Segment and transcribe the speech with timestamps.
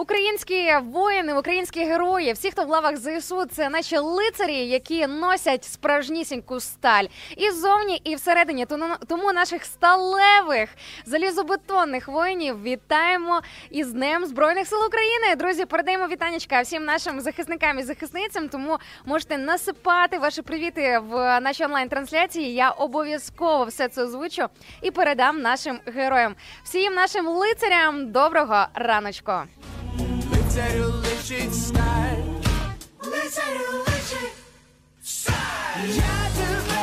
[0.00, 6.60] Українські воїни, українські герої, всі, хто в лавах ЗСУ, це наші лицарі, які носять справжнісіньку
[6.60, 7.04] сталь
[7.36, 8.66] і ззовні, і всередині.
[9.08, 10.68] Тому наших сталевих
[11.04, 13.40] залізобетонних воїнів вітаємо
[13.70, 15.36] із Днем Збройних сил України.
[15.36, 18.48] Друзі, передаємо вітанечка всім нашим захисникам і захисницям.
[18.48, 22.54] Тому можете насипати ваші привіти в нашій онлайн-трансляції.
[22.54, 24.46] Я обов'язково все це озвучу
[24.82, 26.34] і передам нашим героям.
[26.64, 29.32] Всім нашим лицарям доброго раночку.
[30.50, 32.24] Лицарю личить сталь.
[33.04, 34.34] Лицарю личить
[35.00, 35.86] сталь.
[35.86, 36.79] Я тебе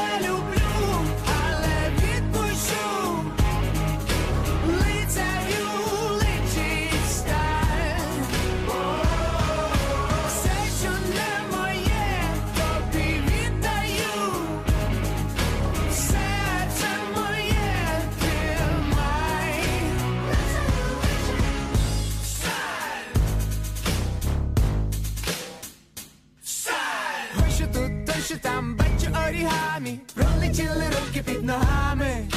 [30.57, 32.27] пролетіли руки під ногами.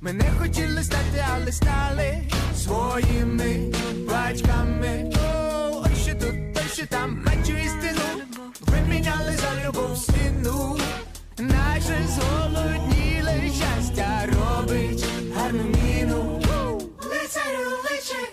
[0.00, 2.18] Ми не хотіли стати, але стали
[2.56, 3.72] своїми
[4.08, 5.12] батьками.
[5.16, 8.04] О, що тут, ось що там бачу істину.
[8.60, 10.78] Виміняли за любов стіну.
[11.38, 15.04] Наше зголодніле щастя робить
[15.36, 16.40] гарну міну.
[17.02, 18.32] Лицарю личить.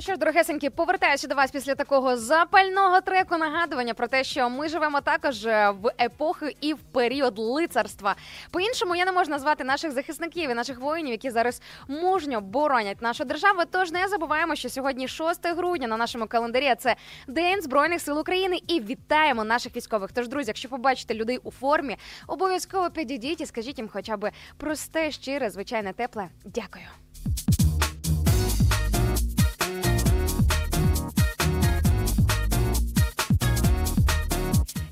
[0.00, 3.36] Ну що ж, дорогесенькі, повертаюся до вас після такого запального треку.
[3.36, 8.16] Нагадування про те, що ми живемо також е, в епохи і в період лицарства.
[8.50, 13.02] По іншому я не можу назвати наших захисників і наших воїнів, які зараз мужньо боронять
[13.02, 13.62] нашу державу.
[13.70, 16.96] Тож не забуваємо, що сьогодні 6 грудня на нашому календарі це
[17.26, 20.12] День збройних сил України і вітаємо наших військових.
[20.12, 21.96] Тож, друзі, якщо побачите людей у формі,
[22.26, 26.28] обов'язково підійдіть і скажіть їм, хоча б просте, щире, звичайне, тепле.
[26.44, 26.84] Дякую.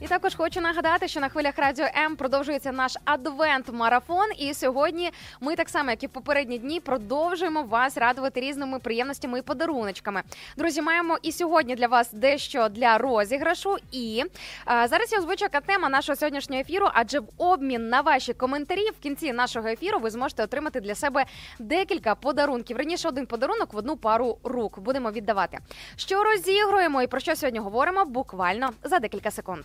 [0.09, 4.27] Також хочу нагадати, що на хвилях радіо М продовжується наш адвент-марафон.
[4.39, 5.11] І сьогодні
[5.41, 10.23] ми так само, як і в попередні дні, продовжуємо вас радувати різними приємностями і подаруночками.
[10.57, 13.77] Друзі, маємо і сьогодні для вас дещо для розіграшу.
[13.93, 14.25] І
[14.65, 18.91] а, зараз я озвучу яка тема нашого сьогоднішнього ефіру, адже в обмін на ваші коментарі
[18.91, 21.25] в кінці нашого ефіру ви зможете отримати для себе
[21.59, 22.77] декілька подарунків.
[22.77, 25.59] Раніше один подарунок в одну пару рук будемо віддавати.
[25.97, 29.65] Що розігруємо і про що сьогодні говоримо буквально за декілька секунд.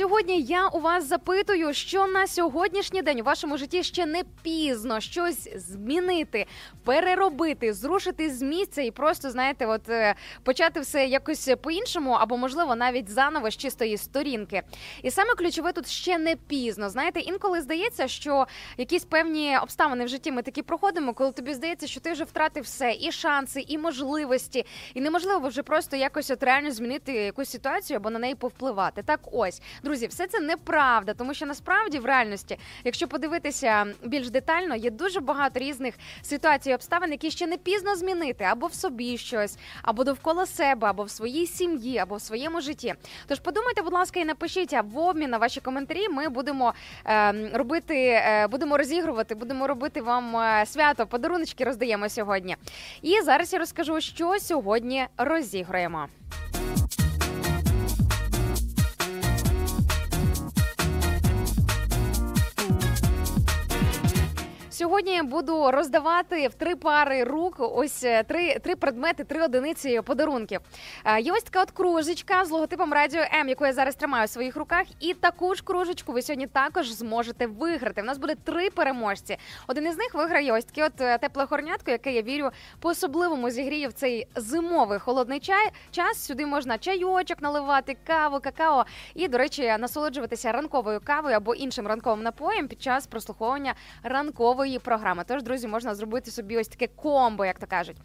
[0.00, 5.00] Сьогодні я у вас запитую, що на сьогоднішній день у вашому житті ще не пізно
[5.00, 6.46] щось змінити,
[6.84, 12.76] переробити, зрушити з місця і просто знаєте, от е, почати все якось по-іншому, або можливо
[12.76, 14.62] навіть заново з чистої сторінки.
[15.02, 16.90] І саме ключове тут ще не пізно.
[16.90, 21.86] Знаєте, інколи здається, що якісь певні обставини в житті ми такі проходимо, коли тобі здається,
[21.86, 26.42] що ти вже втратив все, і шанси, і можливості, і неможливо вже просто якось от
[26.42, 29.02] реально змінити якусь ситуацію або на неї повпливати.
[29.02, 30.06] Так, ось друзі.
[30.06, 35.60] Все це неправда, тому що насправді в реальності, якщо подивитися більш детально, є дуже багато
[35.60, 40.46] різних ситуацій і обставин, які ще не пізно змінити або в собі щось, або довкола
[40.46, 42.94] себе, або в своїй сім'ї, або в своєму житті.
[43.26, 46.08] Тож подумайте, будь ласка, і напишіть а в обмін на ваші коментарі.
[46.08, 46.74] Ми будемо
[47.06, 51.06] е, робити, е, будемо розігрувати, будемо робити вам е, свято.
[51.06, 52.56] Подаруночки роздаємо сьогодні.
[53.02, 56.08] І зараз я розкажу, що сьогодні розіграємо.
[64.80, 70.60] Сьогодні буду роздавати в три пари рук ось е, три три предмети, три одиниці подарунків.
[71.04, 74.28] Е, Є ось така от кружечка з логотипом Радіо М, яку я зараз тримаю в
[74.28, 74.86] своїх руках.
[75.00, 78.02] І таку ж кружечку ви сьогодні також зможете виграти.
[78.02, 79.36] У нас буде три переможці.
[79.66, 82.50] Один із них виграє ось таке от е, тепле горнятко, яке я вірю
[82.80, 85.70] по особливому зігріє в цей зимовий холодний чай.
[85.90, 88.84] Час сюди можна чайочок наливати, каву, какао
[89.14, 95.24] і, до речі, насолоджуватися ранковою кавою або іншим ранковим напоєм під час прослуховування ранкової програми.
[95.26, 97.96] Тож, друзі, можна зробити собі ось таке комбо, як то кажуть.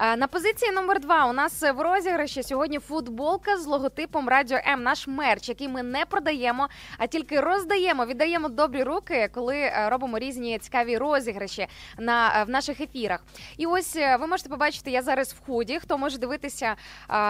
[0.00, 4.82] Е, На позиції номер два у нас в розіграші сьогодні футболка з логотипом Радіо М.
[4.82, 6.68] Наш мерч, який ми не продаємо,
[6.98, 11.66] а тільки роздаємо, віддаємо добрі руки, коли е, робимо різні цікаві розіграші
[11.98, 13.24] на е, в наших ефірах.
[13.56, 15.78] І ось ви можете побачити, я зараз в худі.
[15.78, 16.76] Хто може дивитися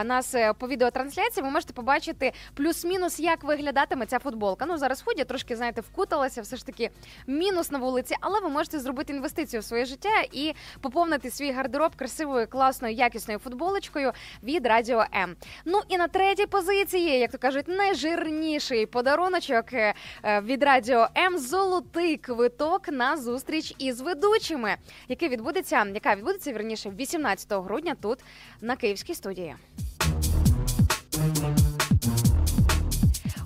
[0.05, 4.67] нас по відеотрансляції, ви можете побачити плюс-мінус, як виглядатиме ця футболка.
[4.67, 6.90] Ну зараз в худі трошки знаєте, вкуталася, все ж таки
[7.26, 11.96] мінус на вулиці, але ви можете зробити інвестицію в своє життя і поповнити свій гардероб
[11.96, 15.36] красивою, класною, якісною футболочкою від Радіо М.
[15.64, 19.94] Ну і на третій позиції, як то кажуть, найжирніший подаруночок е,
[20.25, 24.76] від Радіо М золотий квиток на зустріч із ведучими,
[25.08, 28.19] який відбудеться, яка відбудеться вірніше 18 грудня тут
[28.60, 29.56] на Київській студії.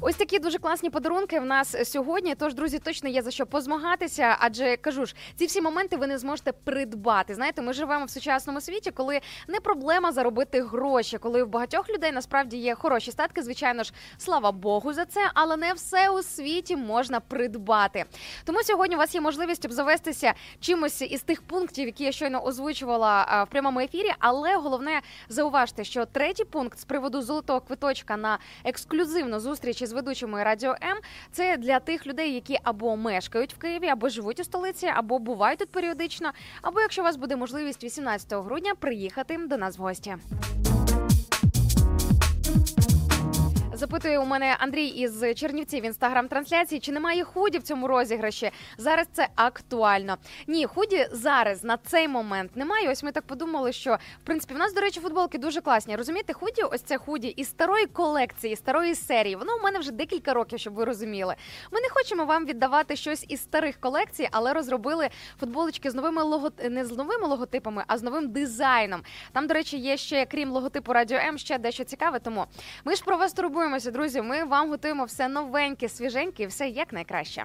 [0.05, 2.35] Ось такі дуже класні подарунки в нас сьогодні.
[2.35, 4.37] Тож, друзі, точно є за що позмагатися.
[4.39, 7.35] Адже кажу ж, ці всі моменти ви не зможете придбати.
[7.35, 12.13] Знаєте, ми живемо в сучасному світі, коли не проблема заробити гроші, коли в багатьох людей
[12.13, 13.43] насправді є хороші статки.
[13.43, 18.05] Звичайно ж, слава Богу, за це, але не все у світі можна придбати.
[18.45, 23.45] Тому сьогодні у вас є можливість обзавестися чимось із тих пунктів, які я щойно озвучувала
[23.49, 24.13] в прямому ефірі.
[24.19, 30.45] Але головне зауважте, що третій пункт з приводу золотого квиточка на ексклюзивну зустріч із ведучими
[30.45, 30.99] радіо М
[31.33, 35.59] це для тих людей, які або мешкають в Києві, або живуть у столиці, або бувають
[35.59, 36.31] тут періодично,
[36.63, 40.17] або якщо у вас буде можливість 18 грудня приїхати до нас в гості.
[43.83, 48.51] Запитує у мене Андрій із Чернівців в інстаграм-трансляції, чи немає худі в цьому розіграші.
[48.79, 50.17] Зараз це актуально.
[50.47, 52.91] Ні, худі зараз на цей момент немає.
[52.91, 55.97] Ось ми так подумали, що в принципі в нас, до речі, футболки дуже класні.
[55.97, 59.37] Розумієте, худі, ось це худі із старої колекції, старої серії.
[59.37, 61.35] Воно у мене вже декілька років, щоб ви розуміли.
[61.71, 65.09] Ми не хочемо вам віддавати щось із старих колекцій, але розробили
[65.41, 66.51] футболочки з новими лого...
[66.71, 69.03] не з новими логотипами, а з новим дизайном.
[69.33, 72.19] Там, до речі, є ще крім логотипу Радіо М, ще дещо цікаве.
[72.19, 72.45] Тому
[72.85, 73.33] ми ж про вас
[73.73, 74.23] турбуємося, друзі.
[74.23, 77.45] Ми вам готуємо все новеньке, свіженьке, і все як найкраще.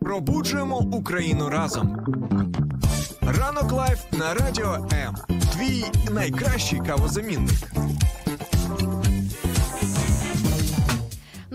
[0.00, 1.96] Пробуджуємо Україну разом.
[3.20, 5.14] Ранок live на радіо М.
[5.54, 7.58] Твій найкращий кавозамінник.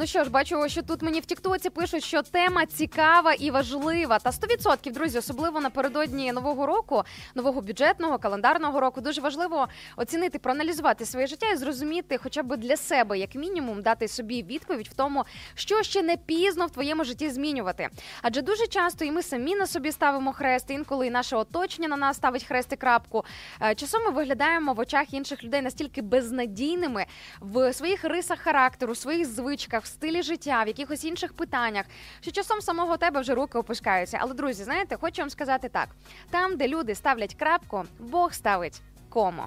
[0.04, 4.20] Ну що ж, бачу, що тут мені в Тіктоці пишуть, що тема цікава і важлива.
[4.20, 7.04] Та 100%, друзі, особливо напередодні нового року,
[7.36, 9.68] нового бюджетного календарного року, дуже важливо
[9.98, 14.88] оцінити, проаналізувати своє життя і зрозуміти, хоча б для себе, як мінімум, дати собі відповідь
[14.88, 15.24] в тому,
[15.56, 17.90] що ще не пізно в твоєму житті змінювати.
[18.22, 21.98] Адже дуже часто і ми самі на собі ставимо хрест, інколи і наше оточення на
[21.98, 23.26] нас ставить хрест і крапку.
[23.62, 27.06] Е, Часом ми виглядаємо в очах інших людей настільки безнадійними
[27.42, 31.86] в своїх рисах характеру, своїх звичках, стилі життя, в якихось інших питаннях,
[32.22, 34.18] що часом самого тебе вже руки опускаються.
[34.22, 35.90] Але друзі, знаєте, хочу вам сказати так:
[36.30, 39.44] там, де люди ставлять крапку, Бог ставить кому.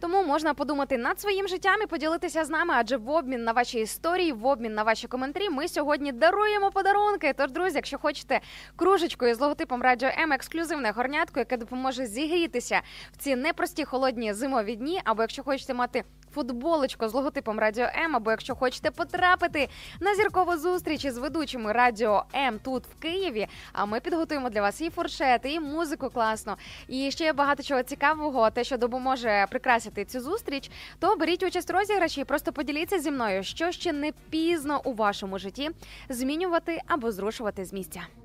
[0.00, 3.80] Тому можна подумати над своїм життям і поділитися з нами, адже в обмін на ваші
[3.80, 7.34] історії, в обмін на ваші коментарі, ми сьогодні даруємо подарунки.
[7.36, 8.40] Тож, друзі, якщо хочете
[8.76, 12.80] кружечкою з логотипом Радіо М, ексклюзивне горнятко, яке допоможе зігрітися
[13.12, 16.04] в ці непрості холодні зимові дні, або якщо хочете мати
[16.34, 19.68] футболочку з логотипом Радіо М, або якщо хочете потрапити
[20.00, 23.46] на зіркову зустріч із ведучими Радіо М тут в Києві.
[23.72, 26.54] А ми підготуємо для вас і фуршети, і музику класну,
[26.88, 30.70] і ще багато чого цікавого, те, що допоможе прикрасити цю зустріч.
[30.98, 34.92] То беріть участь у розіграші і просто поділіться зі мною, що ще не пізно у
[34.92, 35.70] вашому житті
[36.08, 38.21] змінювати або зрушувати з місця.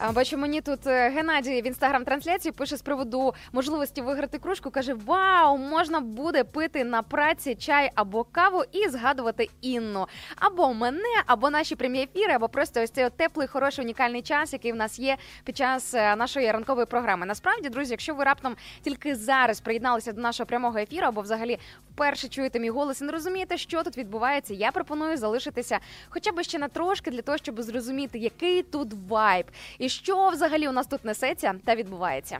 [0.00, 4.70] Бачу, мені тут е, Геннадій в інстаграм-трансляції пише з приводу можливості виграти кружку.
[4.70, 10.06] Каже: Вау, можна буде пити на праці чай або каву і згадувати Інну.
[10.36, 14.72] Або мене, або наші прямі ефіри, або просто ось цей теплий, хороший, унікальний час, який
[14.72, 17.26] в нас є під час е, нашої ранкової програми.
[17.26, 21.58] Насправді, друзі, якщо ви раптом тільки зараз приєдналися до нашого прямого ефіру, або взагалі
[21.90, 25.78] вперше чуєте мій голос і не розумієте, що тут відбувається, я пропоную залишитися
[26.08, 29.46] хоча б ще на трошки для того, щоб зрозуміти, який тут вайб
[29.78, 32.38] і що взагалі у нас тут несеться та відбувається.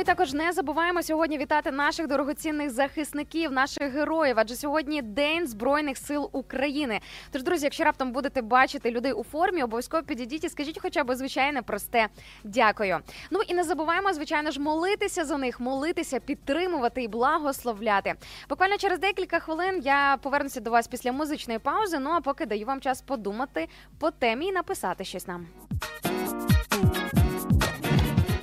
[0.00, 4.34] І також не забуваємо сьогодні вітати наших дорогоцінних захисників, наших героїв.
[4.38, 7.00] Адже сьогодні День Збройних сил України.
[7.30, 11.14] Тож, друзі, якщо раптом будете бачити людей у формі, обов'язково підійдіть і скажіть, хоча б
[11.14, 12.08] звичайне просте
[12.44, 12.98] дякую.
[13.30, 18.14] Ну і не забуваємо, звичайно ж, молитися за них, молитися, підтримувати і благословляти.
[18.48, 21.98] Буквально через декілька хвилин я повернуся до вас після музичної паузи.
[21.98, 25.46] Ну а поки даю вам час подумати по темі і написати щось нам.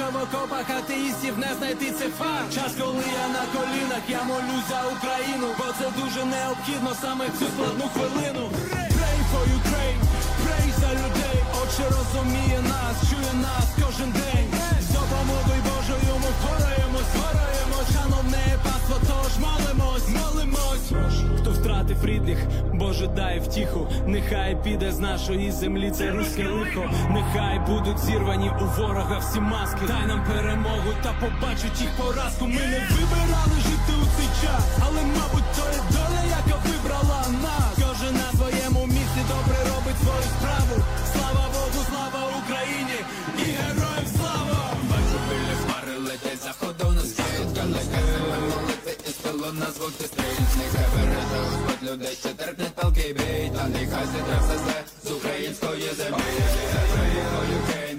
[0.00, 4.68] Що в окопах атеїстів не знайти це факт Час, коли я на колінах, я молюсь
[4.70, 8.44] за Україну Бо це дуже необхідно саме цю складну хвилину.
[8.96, 10.02] Pray for Ukraine,
[10.42, 11.38] pray за людей.
[11.60, 14.48] Отче розуміє нас, чує нас кожен день.
[14.86, 18.44] З допомогою Божою ми впораємось, впораємось Шановне
[18.90, 20.92] паство, тож молимось, молимось.
[21.40, 22.38] Хто втратив рідних,
[22.74, 23.88] Боже дай втіху.
[24.06, 26.90] Нехай піде з нашої землі це руське лихо.
[27.10, 29.80] Нехай будуть зірвані у ворога всі маски.
[29.86, 32.46] Дай нам перемогу та побачить їх поразку.
[32.46, 37.59] Ми не вибирали жити у цей час Але мабуть то є доля, яка вибрала нас
[49.58, 49.92] на звук
[50.56, 54.58] Нехай береже Господь людей, ще терпне палки бій Та нехай зітре все
[55.04, 56.22] з української землі
[56.92, 57.89] Україною for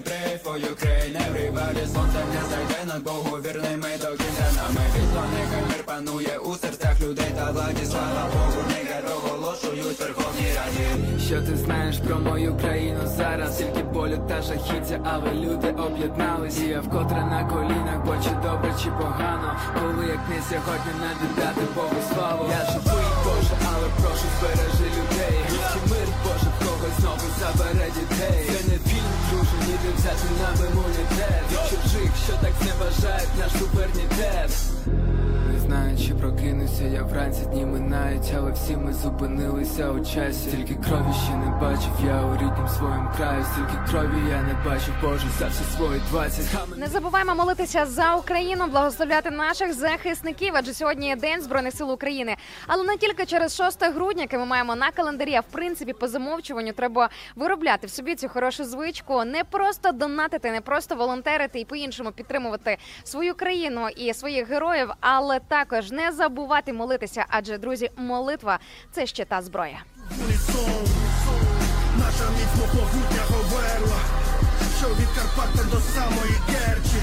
[0.52, 4.48] For Ukraine Everybody сонце не зайде над Богу вірними до кінця.
[4.56, 10.52] Нами вісло, нехай мир панує у серцях людей та владі Слава Богу, нехай проголошують Верховній
[10.58, 11.20] Раді.
[11.28, 13.58] Що ти знаєш про мою країну зараз?
[13.58, 16.60] Тільки болю та жахіття, але люди об'єднались.
[16.60, 19.50] І я вкотре на колінах, бо чи добре, чи погано.
[19.74, 22.44] Коли як не сьогодні не віддати Богу славу.
[22.60, 25.38] Я живий, Боже, але прошу збережи людей.
[25.50, 28.46] Руський мир, Боже, в когось знову забере дітей.
[28.52, 28.91] Це не
[29.98, 34.52] взяти нам імунітет Від чужих, що так зневажають наш суверенітет
[35.54, 40.50] не знаю, чи прокинуся я вранці дні минають, але всі ми зупинилися у часі.
[40.50, 44.94] Стільки крові ще не бачив, я у ріднім своєму краю, стільки крові я не бачив,
[45.02, 46.78] Боже, за всі свої двадцять.
[46.78, 52.36] Не забуваємо молитися за Україну, благословляти наших захисників, адже сьогодні є День Збройних сил України.
[52.68, 56.08] Але не тільки через 6 грудня, яке ми маємо на календарі, а в принципі по
[56.08, 61.66] замовчуванню треба виробляти в собі цю хорошу звичку, не просто донатити, не просто волонтерити і
[61.66, 67.26] по-іншому підтримувати свою країну і своїх героїв, але також не забувати молитися.
[67.30, 68.60] Адже друзі, молитва
[68.92, 69.84] це ще та зброя.
[71.98, 74.00] Наша міцно могутня говерла
[74.80, 77.02] Що від Карпата до самої Керчі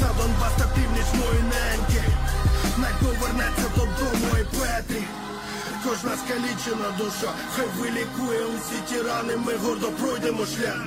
[0.00, 2.02] За Донбас та північ мої неньки
[2.78, 5.02] Най повернеться додому і Петрі
[5.84, 10.82] Кожна скалічена душа, хай вилікує усі ті рани, ми гордо пройдемо шлях.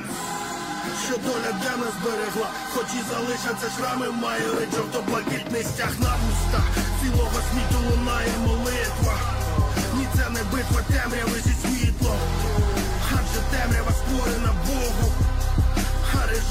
[1.05, 6.65] Що доля для нас берегла, хоч і залишаться шрами, має ледь жовто-блакитний стяг на вустах.
[7.01, 9.15] Цілого світу лунає молитва.
[9.95, 12.19] Ні, це не битва темряви зі світлом.
[13.11, 15.16] Адже темрява створена Богу.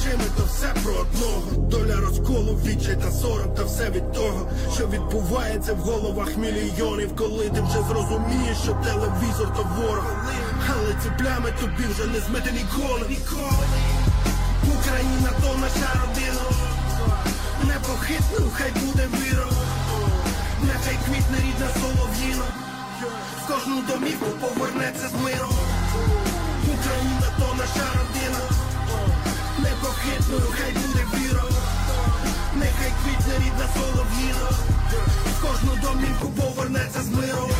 [0.06, 1.68] А режими то все про одного.
[1.68, 7.50] Доля розколу, відчай та сором, та все від того, що відбувається в головах мільйонів, коли
[7.50, 10.06] ти вже зрозумієш, що телевізор то ворог.
[10.70, 13.06] Але ці плями тобі вже не змити ніколи.
[13.08, 13.66] Ніколи.
[14.78, 16.42] Україна то наша родина.
[17.64, 19.46] Непохитним хай буде віра.
[20.62, 22.44] Нехай квітне рідна солов'їна.
[23.42, 25.52] В кожну домівку повернеться з миром.
[26.64, 28.65] Україна то наша родина.
[30.26, 31.42] Весною хай буде віра,
[32.54, 34.50] нехай квітне рідна солов'їна,
[35.26, 37.50] в кожну домівку повернеться з миром.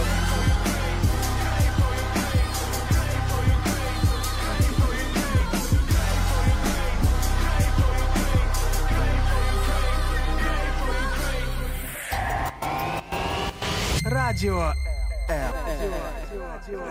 [14.04, 14.73] Радіо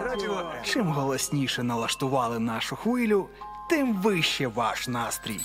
[0.06, 0.52] Радіо.
[0.64, 3.30] Чим голосніше налаштували нашу хвилю
[3.70, 5.40] тим вище ваш настрій.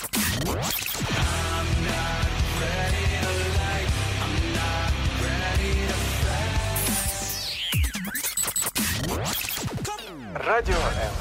[10.34, 11.12] Радіо М.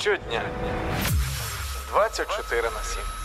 [0.00, 0.42] Щодня.
[1.92, 3.19] 24 на 7.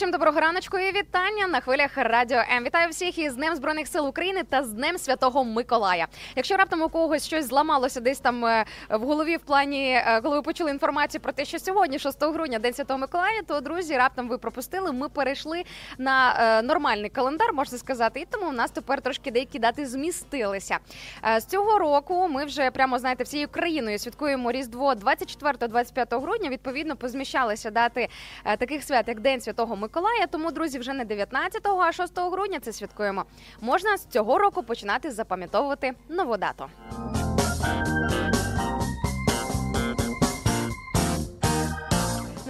[0.00, 2.64] Усім доброго раночку вітання на хвилях радіо М.
[2.64, 6.06] Вітаю всіх із Днем Збройних сил України та з Днем Святого Миколая.
[6.36, 10.36] Якщо раптом у когось щось зламалося десь там е, в голові, в плані, е, коли
[10.36, 14.28] ви почули інформацію про те, що сьогодні, 6 грудня, День Святого Миколая, то друзі, раптом
[14.28, 14.92] ви пропустили.
[14.92, 15.64] Ми перейшли
[15.98, 20.78] на е, нормальний календар, можна сказати, і тому у нас тепер трошки деякі дати змістилися.
[21.38, 26.50] З цього року ми вже прямо знаєте всією країною святкуємо Різдво 24-25 грудня.
[26.50, 28.08] Відповідно, позміщалися дати
[28.58, 29.89] таких свят, як День Святого Миколая.
[30.30, 33.24] Тому, друзі, вже не 19-го, а 6 грудня це святкуємо.
[33.60, 36.66] Можна з цього року починати запам'ятовувати нову дату.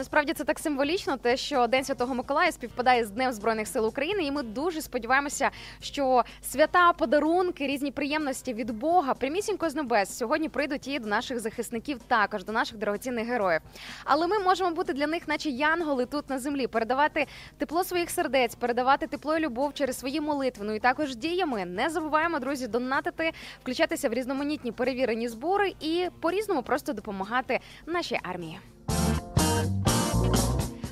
[0.00, 4.22] Насправді це так символічно, те, що День Святого Миколая співпадає з Днем Збройних сил України,
[4.22, 10.48] і ми дуже сподіваємося, що свята, подарунки, різні приємності від Бога прямісінько з небес сьогодні
[10.48, 13.60] прийдуть і до наших захисників, також до наших дорогоцінних героїв.
[14.04, 17.26] Але ми можемо бути для них, наче янголи тут на землі, передавати
[17.58, 20.64] тепло своїх сердець, передавати тепло і любов через свої молитви.
[20.66, 21.64] Ну і також діями.
[21.64, 28.18] Не забуваємо, друзі, донатити, включатися в різноманітні перевірені збори і по різному просто допомагати нашій
[28.22, 28.58] армії.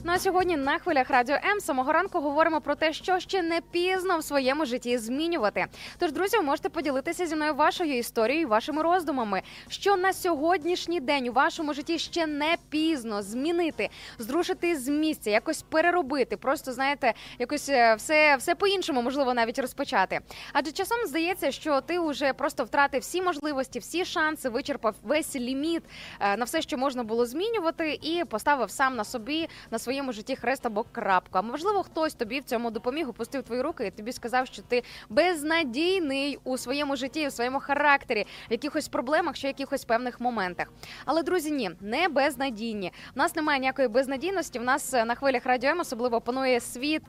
[0.08, 3.60] Ну а сьогодні на хвилях радіо М самого ранку говоримо про те, що ще не
[3.60, 5.66] пізно в своєму житті змінювати.
[5.98, 11.28] Тож, друзі, ви можете поділитися зі мною вашою історією, вашими роздумами, що на сьогоднішній день
[11.28, 16.36] у вашому житті ще не пізно змінити, зрушити з місця, якось переробити.
[16.36, 20.20] Просто знаєте, якось е, все, все по-іншому можливо навіть розпочати.
[20.52, 25.82] Адже часом здається, що ти вже просто втратив всі можливості, всі шанси, вичерпав весь ліміт
[26.20, 30.36] е, на все, що можна було змінювати, і поставив сам на собі на своєму житті
[30.36, 31.38] хрест або крапку.
[31.38, 34.82] А можливо, хтось тобі в цьому допоміг, опустив твої руки і тобі сказав, що ти
[35.08, 40.66] безнадійний у своєму житті, у своєму характері, в якихось проблемах, чи якихось певних моментах.
[41.04, 42.92] Але друзі, ні, не безнадійні.
[43.16, 44.58] У нас немає ніякої безнадійності.
[44.58, 47.02] В нас е, на хвилях радіо М особливо панує світ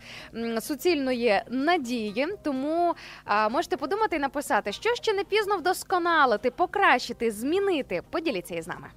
[0.62, 2.28] суцільної надії.
[2.43, 8.02] Тому а, можете подумати і написати, що ще не пізно вдосконалити, покращити, змінити.
[8.10, 8.88] Поділіться із нами.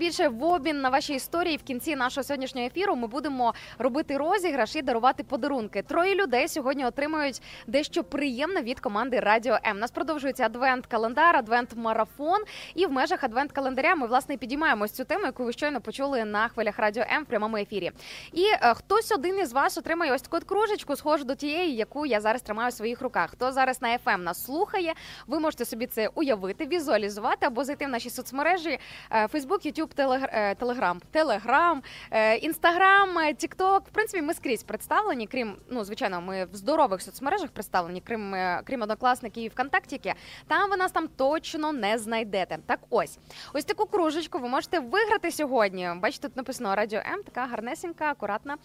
[0.00, 4.76] Більше в обмін на ваші історії в кінці нашого сьогоднішнього ефіру ми будемо робити розіграш
[4.76, 5.82] і дарувати подарунки.
[5.82, 9.76] Троє людей сьогодні отримають дещо приємне від команди Радіо М.
[9.76, 12.38] У Нас продовжується адвент-календар, адвент-марафон.
[12.74, 16.78] І в межах адвент-календаря ми власне підіймаємо цю тему, яку ви щойно почули на хвилях
[16.78, 17.90] Радіо М в прямому ефірі.
[18.32, 22.20] І е, хтось один із вас отримає ось таку кружечку, схожу до тієї, яку я
[22.20, 23.30] зараз тримаю в своїх руках.
[23.30, 24.94] Хто зараз на FM нас слухає,
[25.26, 28.78] ви можете собі це уявити, візуалізувати або зайти в наші соцмережі
[29.10, 33.78] е, Facebook, Телегр- е, Telegram, Telegram, е, Instagram, е, TikTok.
[33.78, 38.82] В принципі, ми скрізь представлені, крім ну, звичайно, ми в здорових соцмережах представлені, крім крім
[38.82, 40.14] однокласників і ВКонтактіки.
[40.48, 42.58] Там ви нас там точно не знайдете.
[42.66, 43.18] Так ось,
[43.54, 45.90] ось таку кружечку ви можете виграти сьогодні.
[45.96, 48.56] Бачите, тут написано Радіо М, така гарнесенька, акуратна.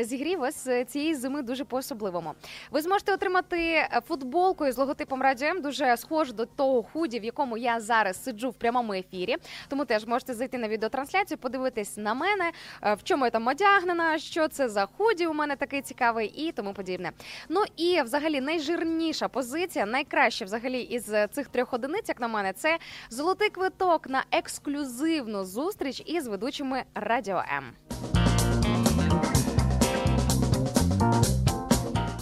[0.00, 2.34] Зігрів вас цієї зими дуже по-особливому.
[2.70, 7.56] Ви зможете отримати футболку із логотипом Радіо М, дуже схожу до того худі, в якому
[7.56, 9.36] я зараз сиджу в прямому ефірі.
[9.68, 12.52] Тому теж можете зайти на відеотрансляцію, подивитись на мене,
[12.82, 16.52] е, в чому я там одягнена, що це за худі у мене такий цікавий і
[16.52, 17.12] тому подібне.
[17.48, 22.52] Ну і взагалі найжирніша позиція, найкраще взагалі із е, цих трьох одиниць, як на мене,
[22.52, 22.78] це
[23.10, 28.19] золотий квиток на ексклюзивну зустріч із ведучими Радіо М.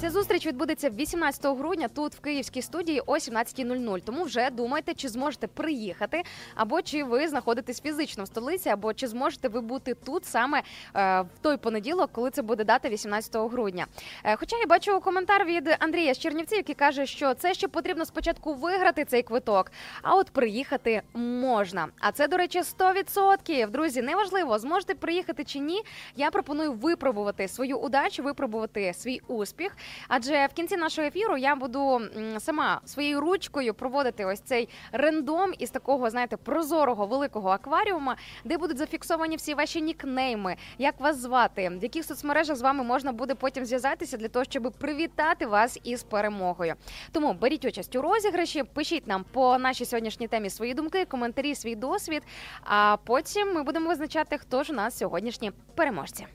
[0.00, 4.00] Ця зустріч відбудеться 18 грудня тут в київській студії о 17.00.
[4.00, 6.22] Тому вже думайте, чи зможете приїхати,
[6.54, 10.62] або чи ви знаходитесь фізично в столиці, або чи зможете ви бути тут саме е,
[11.20, 13.86] в той понеділок, коли це буде дата 18 грудня.
[14.24, 18.04] Е, хоча я бачу коментар від Андрія з Чернівців, який каже, що це ще потрібно
[18.04, 21.88] спочатку виграти цей квиток, а от приїхати можна.
[22.00, 23.70] А це, до речі, 100%.
[23.70, 25.82] Друзі, неважливо, зможете приїхати чи ні.
[26.16, 29.76] Я пропоную випробувати свою удачу, випробувати свій успіх.
[30.08, 32.00] Адже в кінці нашого ефіру я буду
[32.38, 38.78] сама своєю ручкою проводити ось цей рендом із такого, знаєте, прозорого великого акваріума, де будуть
[38.78, 43.64] зафіксовані всі ваші нікнейми, як вас звати, в яких соцмережах з вами можна буде потім
[43.64, 46.74] зв'язатися для того, щоб привітати вас із перемогою.
[47.12, 51.74] Тому беріть участь у розіграші, пишіть нам по нашій сьогоднішній темі свої думки, коментарі, свій
[51.74, 52.22] досвід.
[52.64, 56.26] А потім ми будемо визначати, хто ж у нас сьогоднішні переможці.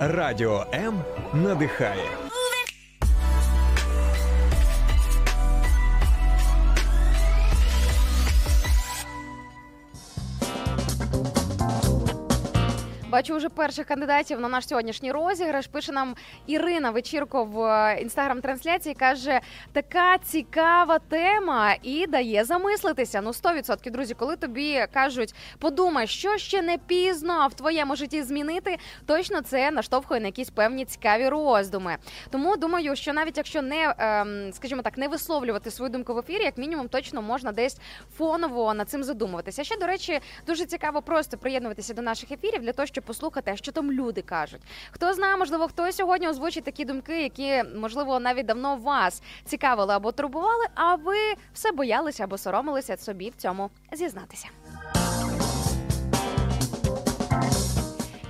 [0.00, 1.00] Радіо М
[1.34, 2.27] надихає.
[13.10, 15.66] Бачу вже перших кандидатів на наш сьогоднішній розіграш.
[15.66, 16.14] Пише нам
[16.46, 18.94] Ірина Вечірко в е, інстаграм-трансляції.
[18.94, 19.40] каже,
[19.72, 23.20] така цікава тема і дає замислитися.
[23.20, 28.76] Ну 100%, друзі, коли тобі кажуть, подумай, що ще не пізно в твоєму житті змінити,
[29.06, 31.96] точно це наштовхує на якісь певні цікаві роздуми.
[32.30, 36.42] Тому думаю, що навіть якщо не ем, скажімо так, не висловлювати свою думку в ефірі,
[36.42, 37.78] як мінімум, точно можна десь
[38.16, 39.64] фоново над цим задумуватися.
[39.64, 43.72] Ще до речі, дуже цікаво просто приєднуватися до наших ефірів для того, щоб послухати, що
[43.72, 44.60] там люди кажуть.
[44.90, 50.12] Хто знає, можливо, хто сьогодні озвучить такі думки, які можливо навіть давно вас цікавили або
[50.12, 51.16] турбували, а ви
[51.52, 54.48] все боялися або соромилися собі в цьому зізнатися.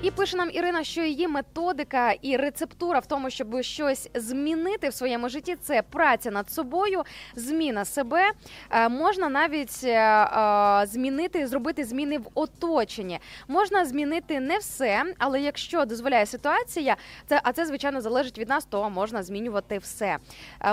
[0.02, 4.94] І пише нам Ірина, що її методика і рецептура в тому, щоб щось змінити в
[4.94, 7.02] своєму житті, це праця над собою,
[7.34, 8.30] зміна себе.
[8.70, 13.18] Е, можна навіть е, е, змінити, зробити зміни в оточенні.
[13.48, 18.64] Можна змінити не все, але якщо дозволяє ситуація, це а це звичайно залежить від нас,
[18.64, 20.16] то можна змінювати все.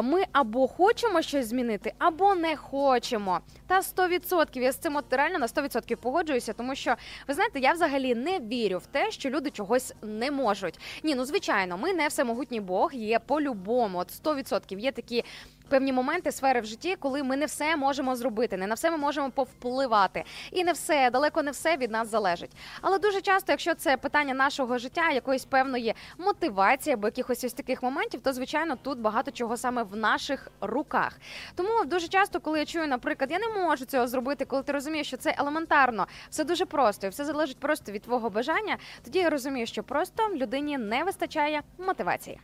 [0.03, 3.39] Ми або хочемо щось змінити, або не хочемо.
[3.67, 6.95] Та 100% я з цим от реально на 100% погоджуюся, тому що
[7.27, 10.79] ви знаєте, я взагалі не вірю в те, що люди чогось не можуть.
[11.03, 13.97] Ні, ну звичайно, ми не всемогутній Бог, є по-любому.
[13.97, 15.23] От 100% є такі.
[15.69, 18.97] Певні моменти сфери в житті, коли ми не все можемо зробити, не на все ми
[18.97, 22.51] можемо повпливати, і не все далеко не все від нас залежить.
[22.81, 27.83] Але дуже часто, якщо це питання нашого життя, якоїсь певної мотивації або якихось ось таких
[27.83, 31.19] моментів, то звичайно тут багато чого саме в наших руках.
[31.55, 35.07] Тому дуже часто, коли я чую, наприклад, я не можу цього зробити, коли ти розумієш,
[35.07, 38.77] що це елементарно, все дуже просто, і все залежить просто від твого бажання.
[39.03, 42.39] Тоді я розумію, що просто людині не вистачає мотивації.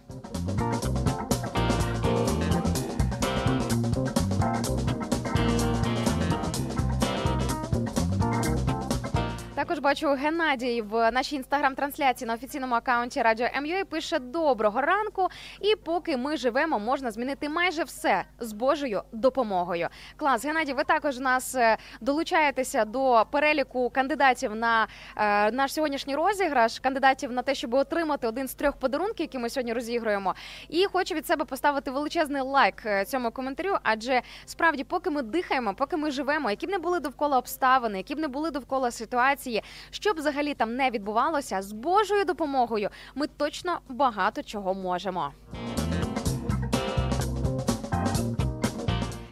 [9.61, 15.27] Також бачу Геннадій в нашій інстаграм-трансляції на офіційному акаунті Радіо МЮА пише доброго ранку.
[15.59, 19.87] І поки ми живемо, можна змінити майже все з Божою допомогою.
[20.15, 26.79] Клас, Геннадій, ви також нас е, долучаєтеся до переліку кандидатів на е, наш сьогоднішній розіграш,
[26.79, 30.35] кандидатів на те, щоб отримати один з трьох подарунків, які ми сьогодні розігруємо.
[30.69, 35.73] І хочу від себе поставити величезний лайк е, цьому коментарю, адже справді, поки ми дихаємо,
[35.73, 39.50] поки ми живемо, які б не були довкола обставини, які б не були довкола ситуації,
[39.91, 45.31] що б взагалі там не відбувалося, з Божою допомогою ми точно багато чого можемо.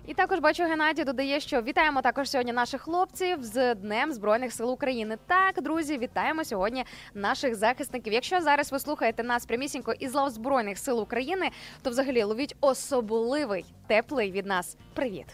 [0.09, 4.71] І також бачу Геннадій додає, що вітаємо також сьогодні наших хлопців з Днем Збройних сил
[4.71, 5.17] України.
[5.27, 8.13] Так, друзі, вітаємо сьогодні наших захисників.
[8.13, 11.49] Якщо зараз ви слухаєте нас прямісінько із лав Збройних сил України,
[11.81, 15.27] то взагалі ловіть особливий теплий від нас привіт.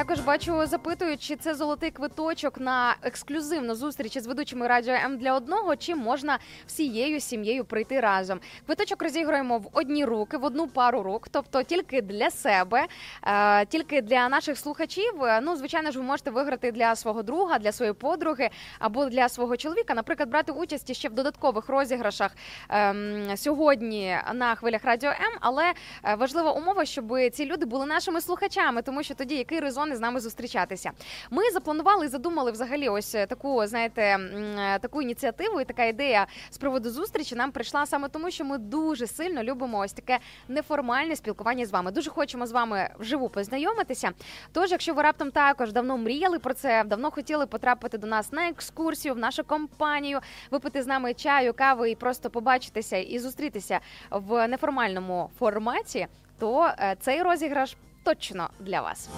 [0.00, 5.34] Також бачу, запитують, чи це золотий квиточок на ексклюзивну зустріч із ведучими радіо М для
[5.34, 8.40] одного, чи можна всією сім'єю прийти разом.
[8.66, 12.86] Квиточок розіграємо в одні руки, в одну пару рук, тобто тільки для себе,
[13.26, 15.12] е, тільки для наших слухачів.
[15.42, 19.56] Ну, звичайно ж, ви можете виграти для свого друга, для своєї подруги або для свого
[19.56, 19.94] чоловіка.
[19.94, 22.36] Наприклад, брати участь ще в додаткових розіграшах
[22.68, 25.38] ем, сьогодні на хвилях радіо М.
[25.40, 25.72] Але
[26.04, 30.00] е, важлива умова, щоб ці люди були нашими слухачами, тому що тоді який резон з
[30.00, 30.90] нами зустрічатися.
[31.30, 36.26] Ми запланували і задумали взагалі ось е, таку, знаєте, е, таку ініціативу і така ідея
[36.50, 41.16] з приводу зустрічі нам прийшла саме тому, що ми дуже сильно любимо ось таке неформальне
[41.16, 41.90] спілкування з вами.
[41.90, 44.10] Дуже хочемо з вами вживу познайомитися.
[44.52, 48.48] Тож, якщо ви раптом також давно мріяли про це, давно хотіли потрапити до нас на
[48.48, 54.48] екскурсію в нашу компанію, випити з нами чаю, кави і просто побачитися і зустрітися в
[54.48, 56.06] неформальному форматі,
[56.38, 59.08] то е, цей розіграш точно для вас.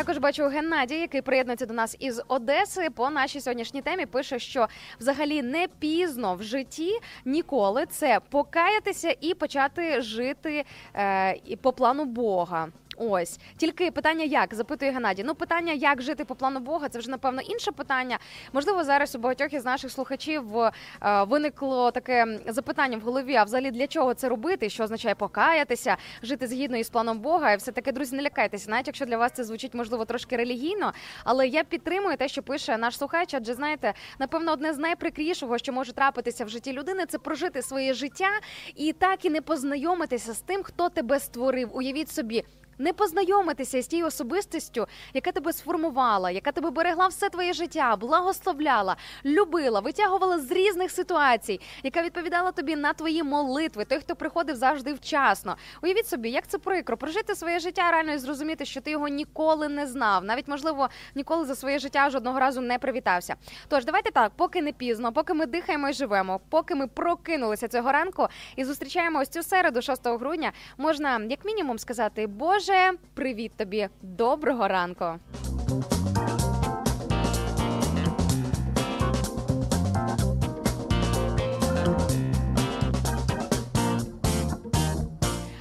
[0.00, 2.90] Також бачу Геннадій, який приєднується до нас із Одеси.
[2.90, 4.66] По нашій сьогоднішній темі пише, що
[5.00, 6.90] взагалі не пізно в житті
[7.24, 12.68] ніколи це покаятися і почати жити е, по плану Бога.
[13.02, 15.22] Ось тільки питання, як запитує Геннадій.
[15.26, 18.18] Ну, питання, як жити по плану Бога, це вже напевно інше питання.
[18.52, 23.70] Можливо, зараз у багатьох із наших слухачів е, виникло таке запитання в голові: а взагалі
[23.70, 24.70] для чого це робити?
[24.70, 27.52] Що означає покаятися, жити згідно із планом Бога?
[27.52, 30.92] І все таке, друзі, не лякайтеся, навіть якщо для вас це звучить можливо трошки релігійно.
[31.24, 35.72] Але я підтримую те, що пише наш слухач, адже знаєте, напевно, одне з найприкрішого, що
[35.72, 38.30] може трапитися в житті людини, це прожити своє життя
[38.76, 41.70] і так і не познайомитися з тим, хто тебе створив.
[41.72, 42.44] Уявіть собі.
[42.80, 48.96] Не познайомитися з тією особистістю, яка тебе сформувала, яка тебе берегла все твоє життя, благословляла,
[49.24, 54.92] любила, витягувала з різних ситуацій, яка відповідала тобі на твої молитви, той, хто приходив завжди
[54.92, 55.56] вчасно.
[55.82, 59.68] Уявіть собі, як це прикро прожити своє життя реально і зрозуміти, що ти його ніколи
[59.68, 63.34] не знав, навіть можливо ніколи за своє життя жодного разу не привітався.
[63.68, 67.92] Тож давайте так, поки не пізно, поки ми дихаємо і живемо, поки ми прокинулися цього
[67.92, 72.69] ранку і зустрічаємо ось цю середу, 6 грудня, можна як мінімум сказати: Боже,
[73.14, 75.04] привіт тобі, доброго ранку.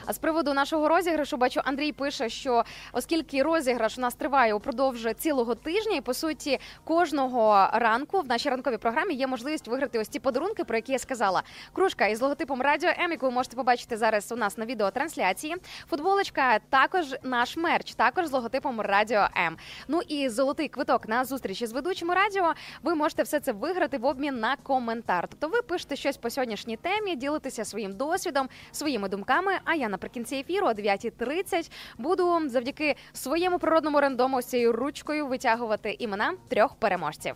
[0.09, 5.07] А з приводу нашого розіграшу, бачу, Андрій пише, що оскільки розіграш у нас триває упродовж
[5.17, 10.07] цілого тижня, і по суті кожного ранку в нашій ранковій програмі є можливість виграти ось
[10.07, 11.43] ці подарунки, про які я сказала.
[11.73, 15.55] Кружка із логотипом Радіо М, яку ви можете побачити зараз у нас на відеотрансляції.
[15.89, 19.57] Футболочка, також наш мерч, також з логотипом Радіо М.
[19.87, 22.53] Ну і золотий квиток на зустрічі з ведучим радіо.
[22.83, 25.27] Ви можете все це виграти в обмін на коментар.
[25.29, 29.51] Тобто ви пишете щось по сьогоднішній темі, ділитеся своїм досвідом, своїми думками.
[29.65, 35.95] А я наприкінці ефіру о 9.30 буду завдяки своєму природному рандому з цією ручкою витягувати
[35.99, 37.35] імена трьох переможців.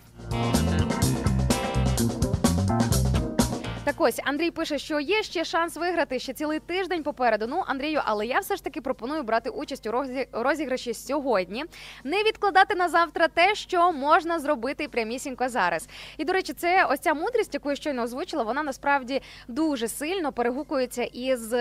[3.85, 7.45] Так ось Андрій пише, що є ще шанс виграти ще цілий тиждень попереду.
[7.49, 11.65] Ну, Андрію, але я все ж таки пропоную брати участь у розі- розіграші сьогодні,
[12.03, 15.87] не відкладати на завтра те, що можна зробити прямісінько зараз.
[16.17, 20.31] І до речі, це ось ця мудрість, яку я щойно озвучила, вона насправді дуже сильно
[20.31, 21.53] перегукується із.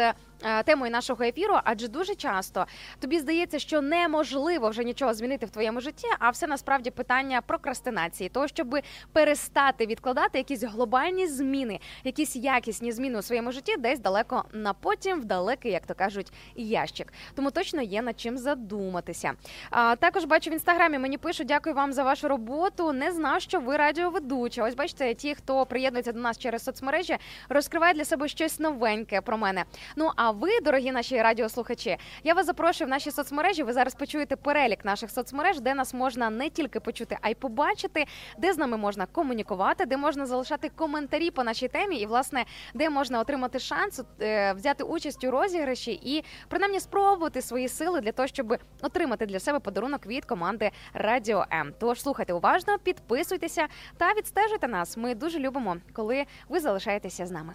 [0.45, 2.67] Е, Темою нашого ефіру, адже дуже часто
[2.99, 8.29] тобі здається, що неможливо вже нічого змінити в твоєму житті, а все насправді питання прокрастинації,
[8.29, 8.77] того, щоб
[9.13, 15.21] перестати відкладати якісь глобальні зміни, якісь якісні зміни у своєму житті, десь далеко на потім,
[15.21, 17.13] в далекий, як то кажуть, ящик.
[17.35, 19.33] Тому точно є над чим задуматися.
[19.71, 20.99] А також бачу в інстаграмі.
[20.99, 22.93] Мені пишуть, дякую вам за вашу роботу.
[22.93, 24.65] Не знав, що ви радіоведуча.
[24.65, 27.17] Ось бачите, ті, хто приєднується до нас через соцмережі,
[27.49, 29.65] розкривають для себе щось новеньке про мене.
[29.97, 33.63] Ну а ви, дорогі наші радіослухачі, я вас запрошую в наші соцмережі.
[33.63, 38.07] Ви зараз почуєте перелік наших соцмереж, де нас можна не тільки почути, а й побачити,
[38.39, 42.91] де з нами можна комунікувати, де можна залишати коментарі по нашій темі, і власне де
[42.91, 48.29] можна отримати шанс е, взяти участь у розіграші і принаймні спробувати свої сили для того,
[48.29, 51.75] щоб отримати для себе подарунок від команди Радіо М.
[51.81, 53.67] Тож слухайте уважно, підписуйтеся
[53.97, 54.97] та відстежуйте нас.
[54.97, 57.55] Ми дуже любимо, коли ви залишаєтеся з нами.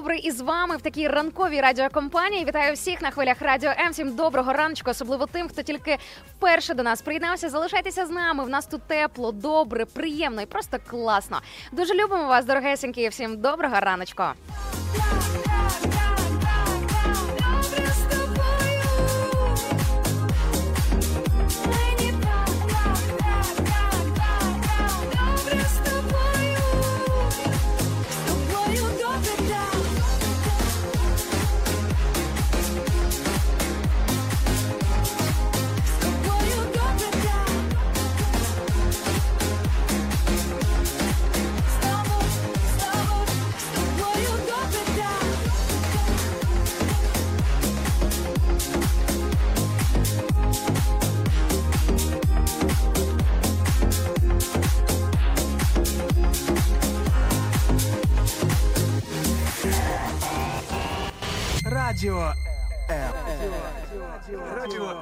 [0.00, 2.44] І з вами в такій ранковій радіокомпанії.
[2.44, 3.92] Вітаю всіх на хвилях радіо М.
[3.92, 5.98] Всім доброго раночку, особливо тим, хто тільки
[6.30, 7.48] вперше до нас приєднався.
[7.48, 8.44] Залишайтеся з нами.
[8.44, 11.40] В нас тут тепло, добре, приємно і просто класно.
[11.72, 13.08] Дуже любимо вас, дорогесенькі.
[13.08, 14.22] Всім доброго раночку.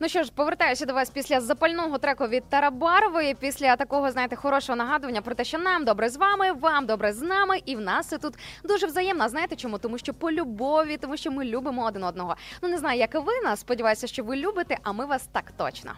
[0.00, 4.76] Ну що ж, повертаюся до вас після запального треку від Тарабарової, після такого, знаєте, хорошого
[4.76, 8.14] нагадування про те, що нам добре з вами, вам добре з нами, і в нас
[8.22, 8.34] тут
[8.64, 9.28] дуже взаємно.
[9.28, 9.78] Знаєте чому?
[9.78, 12.36] Тому що по любові, тому що ми любимо один одного.
[12.62, 13.60] Ну не знаю, як і ви нас.
[13.60, 15.92] Сподіваюся, що ви любите, а ми вас так точно.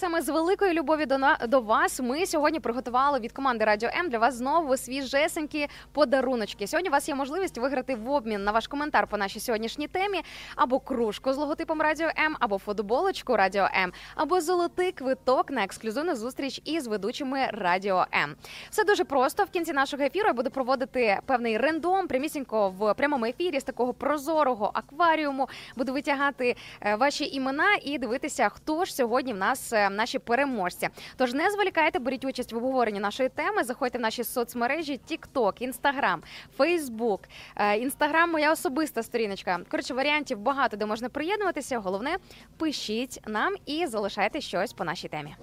[0.00, 4.10] Саме з великої любові до на до вас ми сьогодні приготували від команди Радіо М
[4.10, 6.66] для вас знову свіжесенькі подаруночки.
[6.66, 10.20] Сьогодні у вас є можливість виграти в обмін на ваш коментар по нашій сьогоднішній темі
[10.56, 16.14] або кружку з логотипом Радіо М, або футболочку Радіо М, або золотий квиток на ексклюзивну
[16.14, 18.36] зустріч із ведучими Радіо М.
[18.70, 19.44] Все дуже просто.
[19.44, 23.94] В кінці нашого ефіру я буду проводити певний рендом прямісінько в прямому ефірі з такого
[23.94, 25.48] прозорого акваріуму.
[25.76, 30.88] Буду витягати е, ваші імена і дивитися, хто ж сьогодні в нас е, наші переможці.
[31.16, 33.64] Тож не зволікайте, беріть участь в обговоренні нашої теми.
[33.64, 36.18] Заходьте в наші соцмережі TikTok, Instagram,
[36.58, 37.18] Facebook.
[37.56, 39.60] Е, Instagram– моя особиста сторіночка.
[39.70, 41.78] Коротше, варіантів багато, де можна приєднуватися.
[41.78, 42.16] Головне,
[42.56, 45.36] пишіть нам і залишайте щось по нашій темі.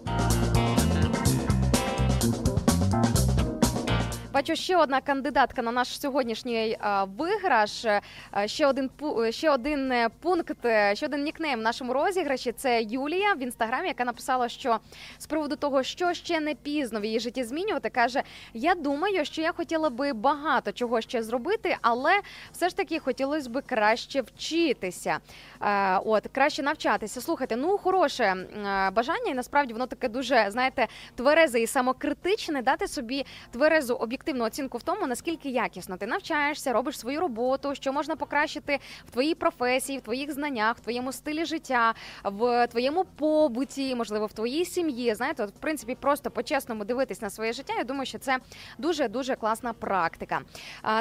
[4.38, 6.80] Бачу ще одна кандидатка на наш сьогоднішній е,
[7.18, 7.86] виграш.
[7.86, 8.02] Е,
[8.46, 12.52] Ще один пу- ще один е, пункт, е, ще один нікнейм в нашому розіграші.
[12.52, 14.80] Це Юлія в інстаграмі, яка написала, що
[15.18, 18.24] з приводу того, що ще не пізно в її житті змінювати, каже:
[18.54, 22.12] Я думаю, що я хотіла би багато чого ще зробити, але
[22.52, 25.18] все ж таки хотілося би краще вчитися.
[25.62, 27.22] Е, От краще навчатися.
[27.22, 32.62] Слухайте, ну хороше е, бажання, і насправді воно таке дуже знаєте тверезе і самокритичне.
[32.62, 37.94] Дати собі тверезу об'єктивну оцінку в тому, наскільки якісно ти навчаєшся, робиш свою роботу, що
[37.94, 43.96] можна покращити в твоїй професії, в твоїх знаннях, в твоєму стилі життя, в твоєму побуті,
[43.96, 45.16] можливо, в твоїй сім'ї.
[45.16, 47.74] Знаєте, от, в принципі, просто по-чесному дивитись на своє життя.
[47.78, 48.38] Я думаю, що це
[48.78, 50.42] дуже дуже класна практика.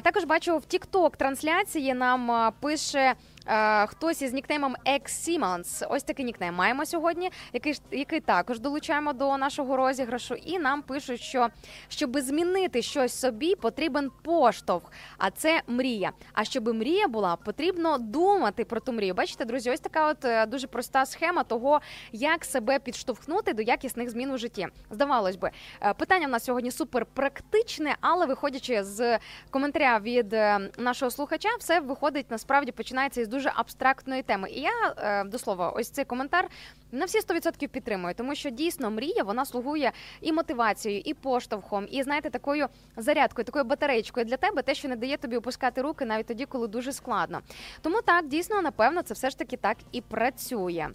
[0.03, 3.15] Також бачу в TikTok трансляції нам пише.
[3.49, 5.87] Е, Хтось із нікнеймом X Simmons.
[5.91, 10.35] Ось такий нікнейм маємо сьогодні, який який також долучаємо до нашого розіграшу.
[10.35, 11.49] І нам пишуть, що
[11.89, 14.93] щоб змінити щось собі, потрібен поштовх.
[15.19, 16.13] А це мрія.
[16.33, 19.15] А щоб мрія була, потрібно думати про ту мрію.
[19.15, 21.81] Бачите, друзі, ось така от е, дуже проста схема того,
[22.13, 24.69] як себе підштовхнути до якісних змін у житті.
[24.91, 25.51] Здавалось би,
[25.83, 29.19] е, питання в нас сьогодні супер практичне, але виходячи з
[29.51, 30.37] коментаря від
[30.79, 34.51] нашого слухача, все виходить насправді починається із дуже абстрактної теми.
[34.51, 36.49] І я е, до слова, ось цей коментар
[36.93, 42.03] на всі 100% підтримую, тому що дійсно мрія вона слугує і мотивацією, і поштовхом, і
[42.03, 42.67] знаєте, такою
[42.97, 46.69] зарядкою, такою батарейкою для тебе, те, що не дає тобі опускати руки навіть тоді, коли
[46.69, 47.41] дуже складно.
[47.81, 50.89] Тому так дійсно напевно це все ж таки так і працює.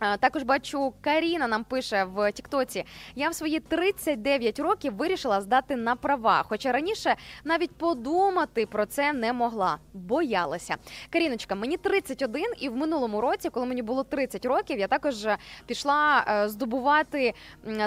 [0.00, 2.84] Також бачу, Каріна нам пише в Тіктоці.
[3.14, 6.44] Я в свої 39 років вирішила здати на права.
[6.48, 10.76] Хоча раніше навіть подумати про це не могла, боялася.
[11.10, 15.38] Каріночка, мені 31, і в минулому році, коли мені було 30 років, я також е,
[15.66, 17.34] пішла е, здобувати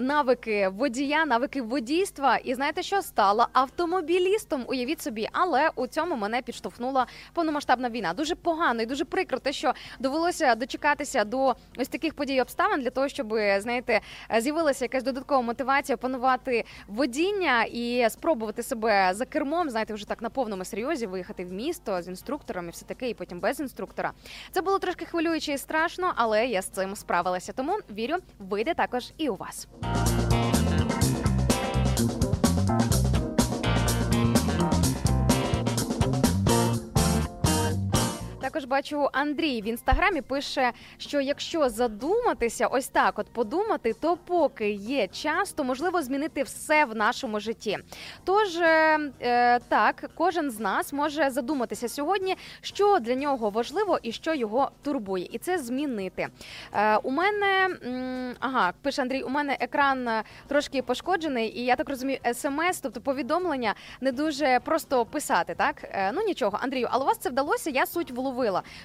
[0.02, 2.38] навики водія, навики водійства.
[2.38, 4.64] І знаєте, що стала автомобілістом?
[4.68, 8.14] Уявіть собі, але у цьому мене підштовхнула повномасштабна війна.
[8.14, 12.82] Дуже погано і дуже прикро, те, що довелося дочекатися до ось таких будь-яких подій обставин
[12.82, 14.02] для того, щоб знаєте,
[14.40, 20.30] з'явилася якась додаткова мотивація опанувати водіння і спробувати себе за кермом, знаєте, вже так на
[20.30, 24.12] повному серйозі виїхати в місто з інструктором і все таке, і потім без інструктора.
[24.52, 27.54] Це було трошки хвилююче і страшно, але я з цим справилася.
[27.54, 29.68] Тому вірю, вийде також і у вас.
[38.44, 44.70] Також бачу Андрій в інстаграмі пише, що якщо задуматися, ось так, от подумати, то поки
[44.72, 47.78] є час, то можливо змінити все в нашому житті.
[48.24, 54.12] Тож е, е, так, кожен з нас може задуматися сьогодні, що для нього важливо і
[54.12, 56.28] що його турбує, і це змінити.
[56.74, 60.10] Е, у мене м, ага, пише Андрій, у мене екран
[60.48, 65.56] трошки пошкоджений, і я так розумію, смс, тобто повідомлення не дуже просто писати.
[65.58, 67.70] Так Е, ну нічого, Андрію, але у вас це вдалося.
[67.70, 68.33] Я суть вловила.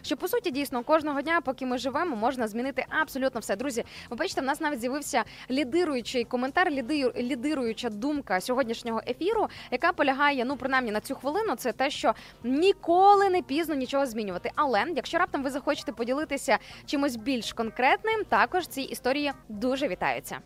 [0.03, 3.57] Що по суті дійсно кожного дня, поки ми живемо, можна змінити абсолютно все.
[3.57, 9.93] Друзі, ви бачите, в нас навіть з'явився лідируючий коментар, ліди- лідируюча думка сьогоднішнього ефіру, яка
[9.93, 14.51] полягає, ну принаймні на цю хвилину, це те, що ніколи не пізно нічого змінювати.
[14.55, 20.39] Але якщо раптом ви захочете поділитися чимось більш конкретним, також ці історії дуже вітаються.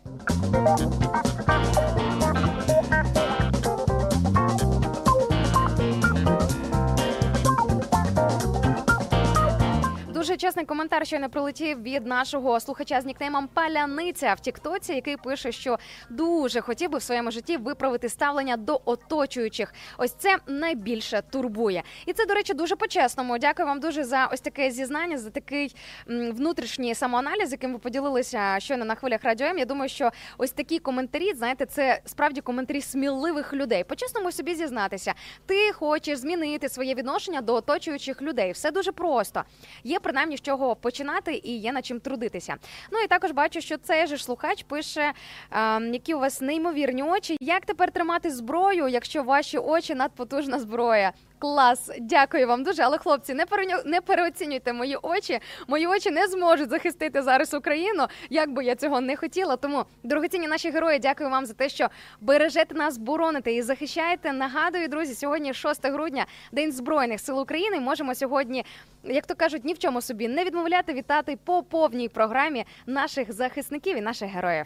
[10.23, 15.51] Дуже чесний коментар щойно прилетів від нашого слухача з нікнеймом Паляниця в Тіктоці, який пише,
[15.51, 15.77] що
[16.09, 19.73] дуже хотів би в своєму житті виправити ставлення до оточуючих.
[19.97, 21.83] Ось це найбільше турбує.
[22.05, 23.37] І це, до речі, дуже по-чесному.
[23.37, 25.75] Дякую вам дуже за ось таке зізнання, за такий
[26.07, 29.47] внутрішній самоаналіз, яким ви поділилися щойно на хвилях радіо.
[29.47, 29.57] М.
[29.57, 33.83] Я думаю, що ось такі коментарі, знаєте, це справді коментарі сміливих людей.
[33.83, 35.13] По-чесному собі зізнатися.
[35.45, 38.51] Ти хочеш змінити своє відношення до оточуючих людей.
[38.51, 39.43] Все дуже просто.
[39.83, 42.55] Є принаймні з чого починати і є над чим трудитися.
[42.91, 45.13] Ну і також бачу, що цей же слухач пише,
[45.51, 47.37] е, які у вас неймовірні очі.
[47.41, 51.13] Як тепер тримати зброю, якщо ваші очі надпотужна зброя?
[51.43, 52.81] Клас, дякую вам дуже.
[52.83, 55.39] Але хлопці, не переню- не переоцінюйте мої очі.
[55.67, 59.55] Мої очі не зможуть захистити зараз Україну, як би я цього не хотіла.
[59.55, 61.87] Тому, дорогоцінні наші герої, дякую вам за те, що
[62.21, 64.33] бережете нас, бороните і захищаєте.
[64.33, 67.79] Нагадую, друзі, сьогодні 6 грудня, День Збройних сил України.
[67.79, 68.65] Можемо сьогодні,
[69.03, 73.97] як то кажуть, ні в чому собі не відмовляти, вітати по повній програмі наших захисників
[73.97, 74.65] і наших героїв.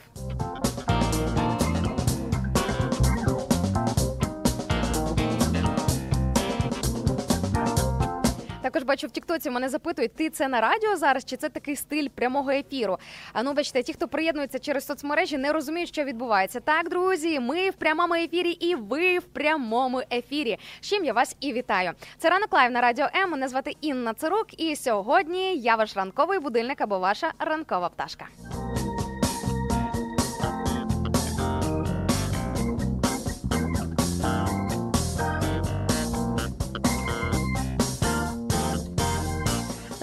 [8.68, 12.08] Також бачу в Тіктоці мене запитують, ти це на радіо зараз, чи це такий стиль
[12.08, 12.98] прямого ефіру?
[13.34, 16.60] А ну бачите, ті, хто приєднується через соцмережі, не розуміють, що відбувається.
[16.60, 20.58] Так, друзі, ми в прямому ефірі, і ви в прямому ефірі.
[20.82, 21.92] З чим я вас і вітаю.
[22.18, 23.32] Це ранок live на радіо М.
[23.32, 28.26] Мене звати Інна Цирук, і сьогодні я ваш ранковий будильник або ваша ранкова пташка.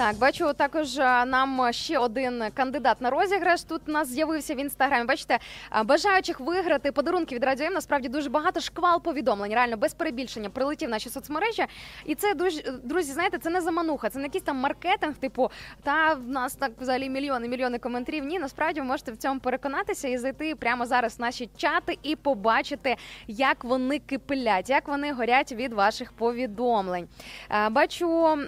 [0.05, 3.63] Так, бачу також нам ще один кандидат на розіграш.
[3.63, 5.05] Тут у нас з'явився в інстаграмі.
[5.05, 5.39] Бачите,
[5.85, 9.55] бажаючих виграти подарунки від радіо М насправді дуже багато шквал повідомлень.
[9.55, 11.67] Реально без перебільшення прилетів наші соцмережі.
[12.05, 15.51] І це дуже друзі, знаєте, це не замануха, це не якийсь там маркетинг, типу,
[15.83, 18.25] та в нас так взагалі мільйони, мільйони коментарів.
[18.25, 22.17] Ні, насправді ви можете в цьому переконатися і зайти прямо зараз в наші чати і
[22.17, 22.97] побачити,
[23.27, 27.09] як вони кипелять, як вони горять від ваших повідомлень.
[27.51, 28.39] Е, Бачу,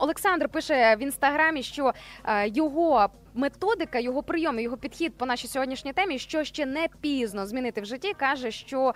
[0.00, 1.92] Олександр пише в інстаграмі, що
[2.24, 3.08] е, його.
[3.38, 7.84] Методика, його прийоми, його підхід по нашій сьогоднішній темі, що ще не пізно змінити в
[7.84, 8.94] житті, каже, що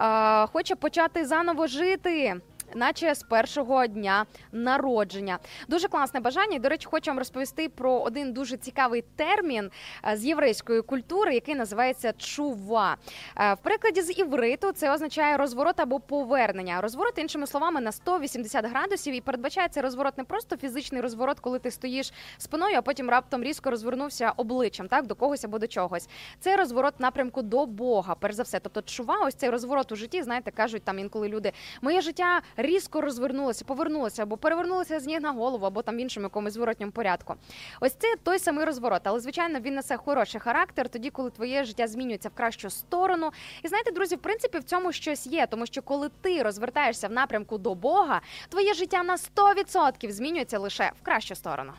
[0.00, 2.40] е, хоче почати заново жити.
[2.74, 5.38] Наче з першого дня народження.
[5.68, 6.58] Дуже класне бажання.
[6.58, 9.70] До речі, хочу вам розповісти про один дуже цікавий термін
[10.08, 12.96] е, з єврейської культури, який називається чува.
[13.38, 16.80] Е, В прикладі з івриту це означає розворот або повернення.
[16.80, 21.70] Розворот, іншими словами, на 180 градусів і передбачається розворот не просто фізичний розворот, коли ти
[21.70, 26.08] стоїш спиною, а потім раптом різко розвернувся обличчям, так до когось або до чогось.
[26.40, 28.14] Це розворот напрямку до Бога.
[28.20, 30.22] Перш за все, тобто чува, ось цей розворот у житті.
[30.22, 31.52] Знаєте, кажуть там інколи люди,
[31.82, 36.24] моє життя різко розвернулося, повернулося або перевернулося з ніг на голову, або там в іншому
[36.24, 37.34] якомусь зворотньому порядку.
[37.80, 41.86] Ось це той самий розворот, але звичайно він несе хороший характер тоді, коли твоє життя
[41.86, 43.30] змінюється в кращу сторону.
[43.62, 47.12] І знаєте, друзі, в принципі, в цьому щось є, тому що коли ти розвертаєшся в
[47.12, 51.72] напрямку до Бога, твоє життя на 100% змінюється лише в кращу сторону.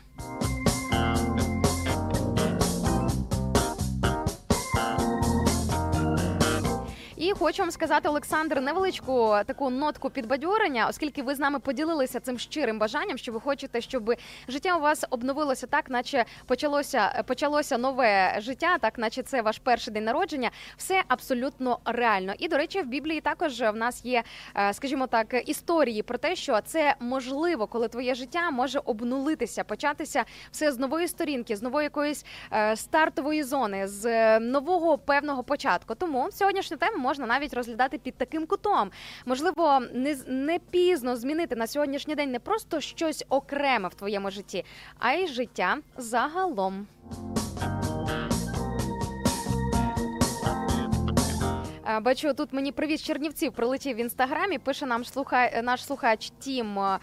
[7.22, 12.38] І хочу вам сказати, Олександр, невеличку таку нотку підбадьорення, оскільки ви з нами поділилися цим
[12.38, 14.14] щирим бажанням, що ви хочете, щоб
[14.48, 19.94] життя у вас обновилося так, наче почалося почалося нове життя, так наче це ваш перший
[19.94, 20.50] день народження.
[20.76, 22.32] Все абсолютно реально.
[22.38, 24.22] І до речі, в Біблії також в нас є,
[24.56, 30.24] е, скажімо так, історії про те, що це можливо, коли твоє життя може обнулитися, початися
[30.50, 35.94] все з нової сторінки, з нової якоїсь е, стартової зони, з е, нового певного початку.
[35.94, 38.90] Тому сьогоднішню тему можна навіть розглядати під таким кутом.
[39.26, 44.64] Можливо, не, не пізно змінити на сьогоднішній день не просто щось окреме в твоєму житті,
[44.98, 46.86] а й життя загалом.
[51.86, 54.58] Бачу, тут мені привіт з Чернівців прилетів в інстаграмі.
[54.58, 55.62] Пише нам слуха...
[55.62, 56.98] наш слухач Тім е,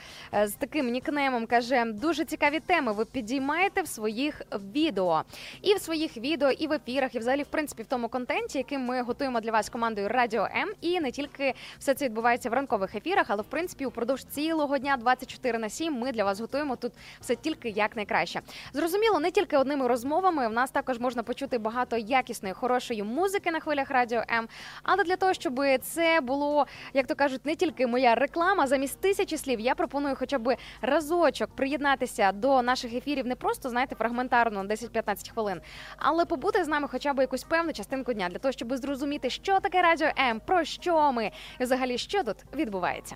[0.47, 1.45] з таким нікнеймом.
[1.45, 2.91] каже: дуже цікаві теми.
[2.91, 4.41] Ви підіймаєте в своїх
[4.75, 5.23] відео.
[5.61, 8.77] І в своїх відео, і в ефірах, і взагалі, в принципі, в тому контенті, який
[8.77, 10.71] ми готуємо для вас командою Радіо М.
[10.81, 14.97] І не тільки все це відбувається в ранкових ефірах, але в принципі упродовж цілого дня
[14.97, 18.41] 24 на 7 ми для вас готуємо тут все тільки як найкраще.
[18.73, 20.47] Зрозуміло, не тільки одними розмовами.
[20.47, 24.47] В нас також можна почути багато якісної, хорошої музики на хвилях Радіо М.
[24.83, 29.37] Але для того, щоб це було, як то кажуть, не тільки моя реклама, замість тисячі
[29.37, 35.33] слів, я пропоную хоча б разочок приєднатися до наших ефірів не просто знаєте фрагментарно 10-15
[35.33, 35.61] хвилин,
[35.97, 39.59] але побути з нами хоча б якусь певну частинку дня для того, щоб зрозуміти, що
[39.59, 43.15] таке радіо М, про що ми і взагалі що тут відбувається.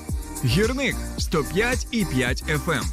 [0.45, 2.83] Гірник 105 і 5 FM.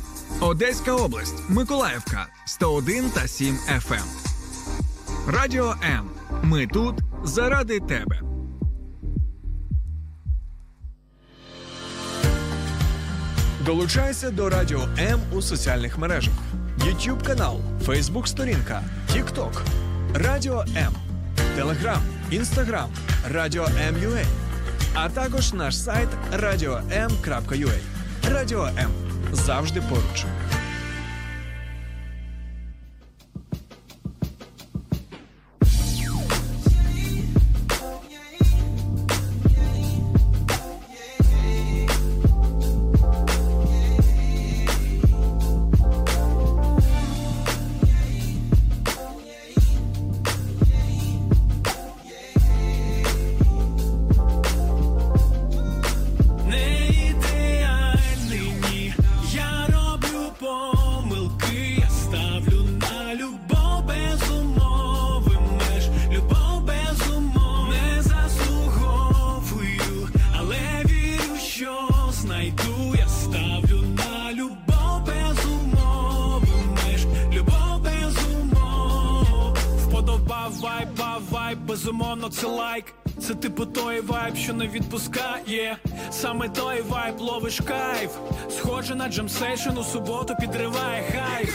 [0.41, 4.05] Одеська область, Миколаївка 101 та 7 FM.
[5.29, 6.11] Радіо М.
[6.43, 6.95] Ми тут
[7.25, 8.21] заради тебе.
[13.65, 16.35] Долучайся до Радіо М у соціальних мережах:
[16.79, 18.83] YouTube канал, Facebook сторінка,
[19.15, 19.61] TikTok,
[20.15, 20.93] Радіо М,
[21.57, 22.89] Телеграм, Інстаграм,
[23.31, 24.23] Радіо М.Ua,
[25.05, 27.79] а також наш сайт radio.m.ua.
[28.33, 28.91] Радіо М
[29.33, 30.25] завжди поруч.
[87.49, 88.11] Ловиш кайф.
[88.51, 91.51] Схоже на джемсейшн у суботу підриває хайп.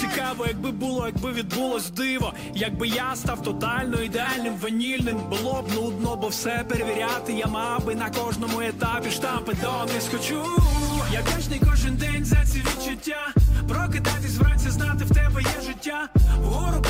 [0.00, 2.32] Цікаво, якби було, якби відбулось диво.
[2.54, 7.32] Якби я став тотально ідеальним ванільним, було б нудно, бо все перевіряти.
[7.32, 10.44] Я мав би на кожному етапі штампи донись хочу.
[11.12, 13.28] Я вдячний кожен день за ці відчуття.
[13.68, 16.08] Прокидатись вранці, знати в тебе є життя.
[16.42, 16.82] Вгору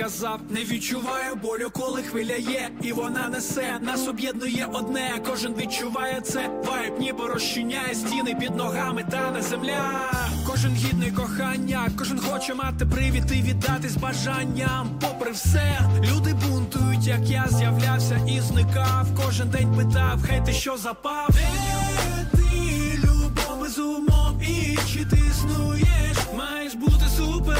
[0.00, 6.20] казав, не відчуваю болю, коли хвиля є, і вона несе, нас об'єднує одне, кожен відчуває
[6.20, 6.50] це.
[6.64, 10.12] Вайб ніби розчиняє стіни під ногами, та не земля.
[10.46, 14.90] Кожен гідний кохання, кожен хоче мати привід і віддати з бажанням.
[15.00, 15.80] Попри все,
[16.12, 19.06] люди бунтують, як я з'являвся і зникав.
[19.24, 21.28] Кожен день питав, хей, ти що запав?
[21.30, 26.16] Де ти любов без умов і чи ти існуєш?
[26.36, 27.58] Маєш бути супер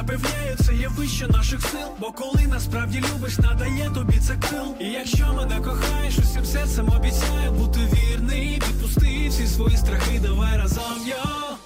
[0.00, 1.88] Запевняю, це є вище наших сил.
[1.98, 4.74] Бо коли насправді любиш, надає тобі це крил.
[4.80, 8.62] І якщо мене кохаєш, усім серцем обіцяю бути вірний.
[8.68, 11.56] Відпусти всі свої страхи, давай разом йо.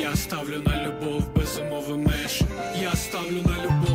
[0.00, 2.42] Я ставлю на любов без умови меж.
[2.82, 3.91] Я ставлю на любов.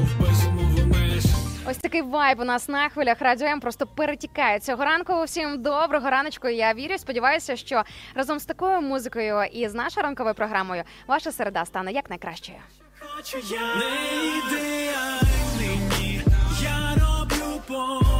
[1.70, 5.24] Ось такий вайб у нас на хвилях радіо М просто перетікає цього ранку.
[5.24, 6.47] Всім доброго раночку.
[6.47, 6.97] Я вірю.
[6.97, 7.84] Сподіваюся, що
[8.15, 12.57] разом з такою музикою і з нашою ранковою програмою ваша середа стане як найкращою.
[12.99, 16.22] Хочу я не ідеальний.
[16.61, 18.16] Я роблю помилки,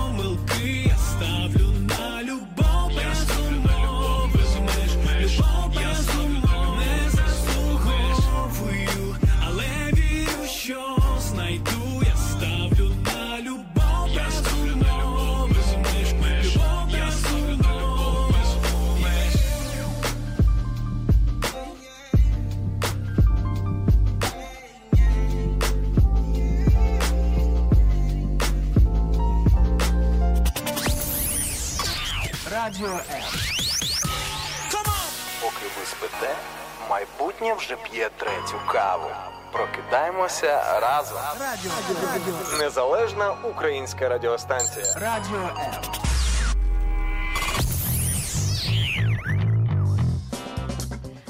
[38.78, 39.10] каву.
[39.52, 41.18] Прокидаємося разом.
[41.40, 41.72] Радіо,
[42.14, 44.86] радіо, Незалежна українська радіостанція.
[44.96, 45.50] радіо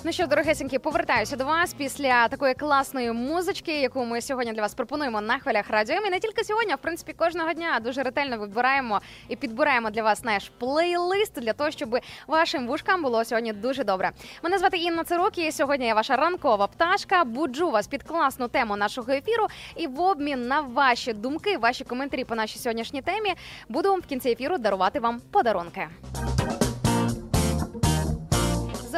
[0.08, 4.74] Ну що, дорогесенькі, повертаюся до вас після такої класної музички, яку ми сьогодні для вас
[4.74, 5.96] пропонуємо на хвилях радіо.
[5.96, 10.04] І не тільки сьогодні, а в принципі кожного дня дуже ретельно вибираємо і підбираємо для
[10.04, 14.12] вас наш плейлист для того, щоб вашим вушкам було сьогодні дуже добре.
[14.44, 17.24] Мене звати Інна Цирук, і сьогодні я ваша ранкова пташка.
[17.24, 19.48] Буджу вас під класну тему нашого ефіру.
[19.76, 23.34] І в обмін на ваші думки, ваші коментарі по нашій сьогоднішній темі
[23.70, 25.88] буду в кінці ефіру дарувати вам подарунки.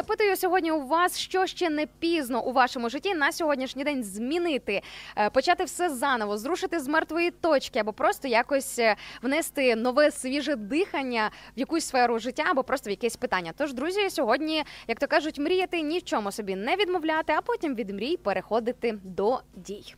[0.00, 4.82] Запитую сьогодні у вас, що ще не пізно у вашому житті на сьогоднішній день змінити,
[5.16, 10.56] е, почати все заново, зрушити з мертвої точки, або просто якось е, внести нове свіже
[10.56, 13.52] дихання в якусь сферу життя, або просто в якесь питання.
[13.56, 17.74] Тож, друзі, сьогодні, як то кажуть, мріяти ні в чому собі не відмовляти, а потім
[17.74, 19.94] від мрій переходити до дій.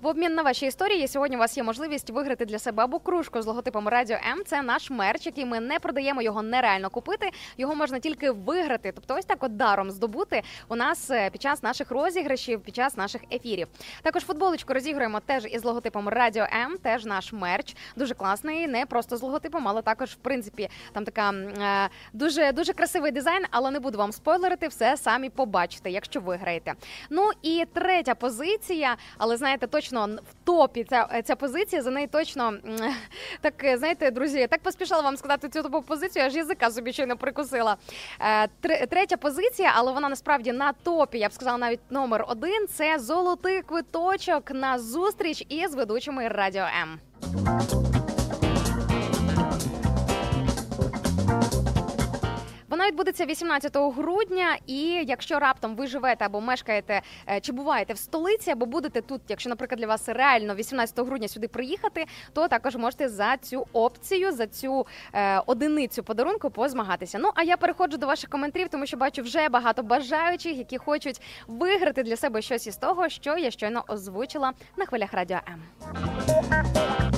[0.00, 3.42] В обмін на ваші історії сьогодні у вас є можливість виграти для себе або кружку
[3.42, 4.44] з логотипом Радіо М.
[4.46, 7.30] Це наш мерч, який ми не продаємо, його нереально купити.
[7.58, 11.62] Його можна тільки виграти, тобто ось так от даром здобути у нас е, під час
[11.62, 13.68] наших розіграшів, під час наших ефірів.
[14.02, 16.78] Також футболочку розігруємо теж із логотипом Радіо М.
[16.78, 21.30] Теж наш мерч дуже класний, не просто з логотипом, але також в принципі там така
[21.32, 23.44] е, дуже дуже красивий дизайн.
[23.50, 26.74] Але не буду вам спойлерити, все самі побачите, якщо виграєте.
[27.10, 31.82] Ну і третя позиція, але знаєте, точно в топі ця, ця позиція.
[31.82, 32.52] За неї точно
[33.40, 37.16] так е, знаєте, друзі, так поспішала вам сказати цю топову позицію, аж язика собі щойно
[37.16, 37.76] прикусила.
[38.20, 41.18] Е, Третя позиція, але вона насправді на топі.
[41.18, 42.66] Я б сказала, навіть номер один.
[42.68, 47.00] Це золотий квиточок на зустріч із ведучими Радіо М.
[52.80, 57.98] Вона відбудеться 18 грудня, і якщо раптом ви живете або мешкаєте е, чи буваєте в
[57.98, 62.76] столиці, або будете тут, якщо, наприклад, для вас реально 18 грудня сюди приїхати, то також
[62.76, 67.18] можете за цю опцію, за цю е, одиницю подарунку позмагатися.
[67.18, 71.20] Ну а я переходжу до ваших коментарів, тому що бачу вже багато бажаючих, які хочуть
[71.46, 77.09] виграти для себе щось із того, що я щойно озвучила на хвилях радіо М.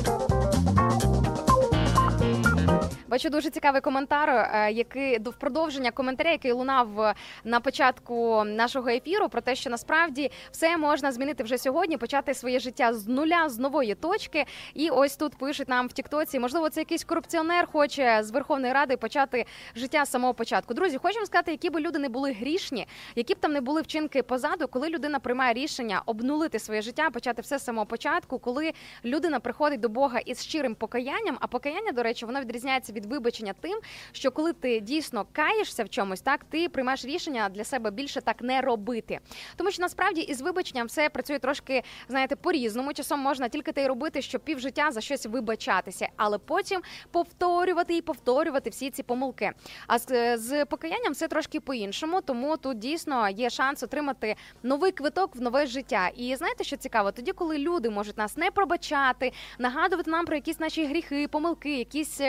[3.12, 8.88] Бачу дуже цікавий коментар, е, який до продовження коментаря, який лунав е, на початку нашого
[8.88, 13.48] ефіру, про те, що насправді все можна змінити вже сьогодні, почати своє життя з нуля,
[13.48, 14.44] з нової точки.
[14.74, 18.96] І ось тут пишуть нам в Тіктоці, можливо, це якийсь корупціонер хоче з Верховної Ради
[18.96, 19.46] почати
[19.76, 20.74] життя з самого початку.
[20.74, 22.86] Друзі, хочемо сказати, які би люди не були грішні,
[23.16, 27.42] які б там не були вчинки позаду, коли людина приймає рішення обнулити своє життя, почати
[27.42, 28.72] все з самого початку, коли
[29.04, 31.36] людина приходить до Бога із щирим покаянням.
[31.40, 33.78] А покаяння, до речі, воно відрізняється від від вибачення тим,
[34.12, 38.42] що коли ти дійсно каєшся в чомусь, так ти приймаєш рішення для себе більше так
[38.42, 39.18] не робити.
[39.56, 42.92] Тому що насправді із вибаченням все працює трошки, знаєте, по-різному.
[42.92, 48.02] Часом можна тільки те й робити, що півжиття за щось вибачатися, але потім повторювати і
[48.02, 49.52] повторювати всі ці помилки.
[49.86, 55.36] А з, з покаянням все трошки по-іншому, тому тут дійсно є шанс отримати новий квиток
[55.36, 56.10] в нове життя.
[56.16, 57.12] І знаєте, що цікаво?
[57.12, 62.20] Тоді, коли люди можуть нас не пробачати, нагадувати нам про якісь наші гріхи, помилки, якісь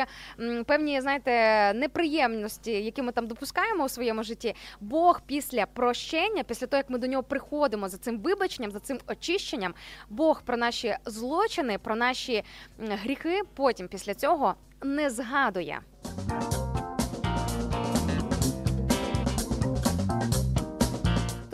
[0.63, 1.31] певні, знаєте,
[1.73, 4.55] неприємності, які ми там допускаємо у своєму житті.
[4.79, 8.99] Бог після прощення, після того як ми до нього приходимо за цим вибаченням, за цим
[9.07, 9.73] очищенням,
[10.09, 12.43] Бог про наші злочини, про наші
[12.79, 15.79] гріхи, потім після цього не згадує.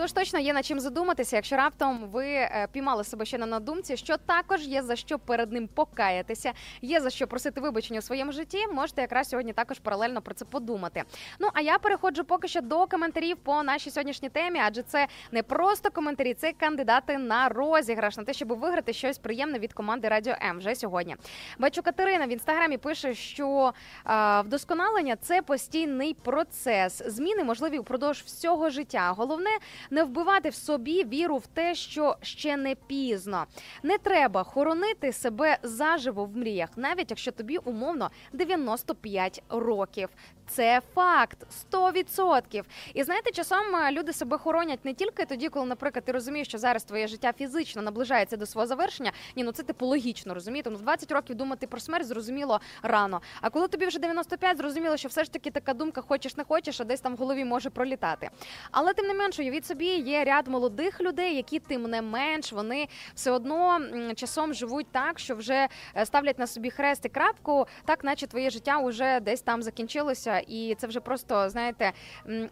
[0.09, 3.97] Тож точно є над чим задуматися, якщо раптом ви е, піймали себе ще на надумці,
[3.97, 6.51] що також є за що перед ним покаятися,
[6.81, 8.67] є за що просити вибачення у своєму житті.
[8.73, 11.03] Можете якраз сьогодні також паралельно про це подумати.
[11.39, 15.43] Ну а я переходжу поки що до коментарів по нашій сьогоднішній темі, адже це не
[15.43, 20.33] просто коментарі, це кандидати на розіграш на те, щоб виграти щось приємне від команди Радіо
[20.49, 21.15] М вже сьогодні.
[21.59, 23.73] Бачу Катерина в інстаграмі пише, що
[24.07, 27.01] е, вдосконалення це постійний процес.
[27.05, 29.13] Зміни можливі впродовж всього життя.
[29.17, 29.49] Головне
[29.89, 33.45] не вбивати в собі віру в те, що ще не пізно.
[33.83, 40.09] Не треба хоронити себе заживо в мріях, навіть якщо тобі умовно 95 років.
[40.49, 41.37] Це факт
[41.71, 42.63] 100%.
[42.93, 46.57] І знаєте, часом е, люди себе хоронять не тільки тоді, коли, наприклад, ти розумієш, що
[46.57, 49.11] зараз твоє життя фізично наближається до свого завершення.
[49.35, 50.69] Ні, ну це типу логічно, розумієте?
[50.69, 53.21] Ну, в 20 років думати про смерть зрозуміло рано.
[53.41, 56.81] А коли тобі вже 95, зрозуміло, що все ж таки така думка хочеш не хочеш,
[56.81, 58.29] а десь там в голові може пролітати.
[58.71, 62.87] Але тим не менше, уявіть собі, є ряд молодих людей, які тим не менш вони
[63.15, 63.79] все одно
[64.15, 68.49] часом живуть так, що вже е, ставлять на собі хрест і крапку, так наче твоє
[68.49, 71.91] життя вже десь там закінчилося, і це вже просто знаєте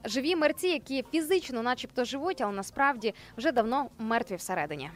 [0.06, 4.90] живі мерці, які фізично, начебто, живуть, але насправді вже давно мертві всередині.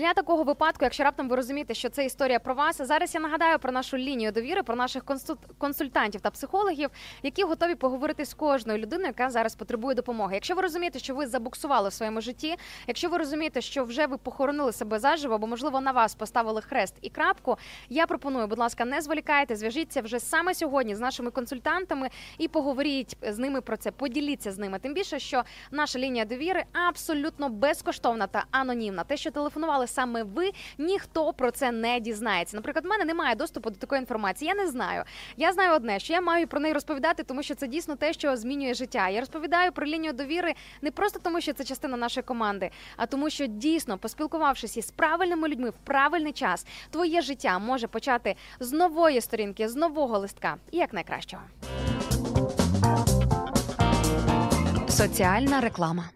[0.00, 3.58] Для такого випадку, якщо раптом ви розумієте, що це історія про вас, зараз я нагадаю
[3.58, 6.90] про нашу лінію довіри, про наших консуль- консультантів та психологів,
[7.22, 10.34] які готові поговорити з кожною людиною, яка зараз потребує допомоги.
[10.34, 14.16] Якщо ви розумієте, що ви забуксували в своєму житті, якщо ви розумієте, що вже ви
[14.16, 18.84] похоронили себе заживо, або можливо на вас поставили хрест і крапку, я пропоную, будь ласка,
[18.84, 23.90] не зволікайте, зв'яжіться вже саме сьогодні з нашими консультантами і поговоріть з ними про це.
[23.90, 24.78] Поділіться з ними.
[24.78, 29.04] Тим більше, що наша лінія довіри абсолютно безкоштовна та анонімна.
[29.04, 32.56] Те, що телефонували саме ви, ніхто про це не дізнається.
[32.56, 34.48] Наприклад, в мене немає доступу до такої інформації.
[34.48, 35.04] Я не знаю.
[35.36, 38.36] Я знаю одне, що я маю про неї розповідати, тому що це дійсно те, що
[38.36, 39.08] змінює життя.
[39.08, 43.30] Я розповідаю про лінію довіри не просто тому, що це частина нашої команди, а тому,
[43.30, 49.20] що дійсно, поспілкувавшись із правильними людьми в правильний час, твоє життя може почати з нової
[49.20, 51.42] сторінки, з нового листка і як найкращого.
[54.88, 56.10] Соціальна реклама.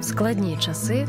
[0.00, 1.08] В складні часи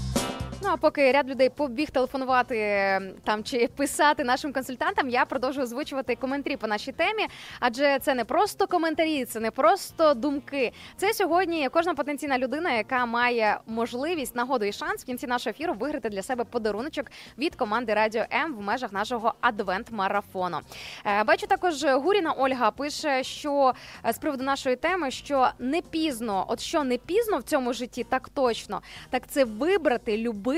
[0.63, 5.63] Ну а поки ряд людей побіг телефонувати е, там чи писати нашим консультантам, я продовжую
[5.63, 7.27] озвучувати коментарі по нашій темі.
[7.59, 10.71] Адже це не просто коментарі, це не просто думки.
[10.97, 15.73] Це сьогодні кожна потенційна людина, яка має можливість, нагоду і шанс в кінці нашого ефіру
[15.73, 17.05] виграти для себе подаруночок
[17.37, 20.59] від команди Радіо М в межах нашого адвент-марафону.
[21.05, 23.73] Е, Бачу також Гуріна Ольга пише, що
[24.05, 28.03] е, з приводу нашої теми, що не пізно, от що не пізно в цьому житті,
[28.03, 30.50] так точно, так це вибрати, любити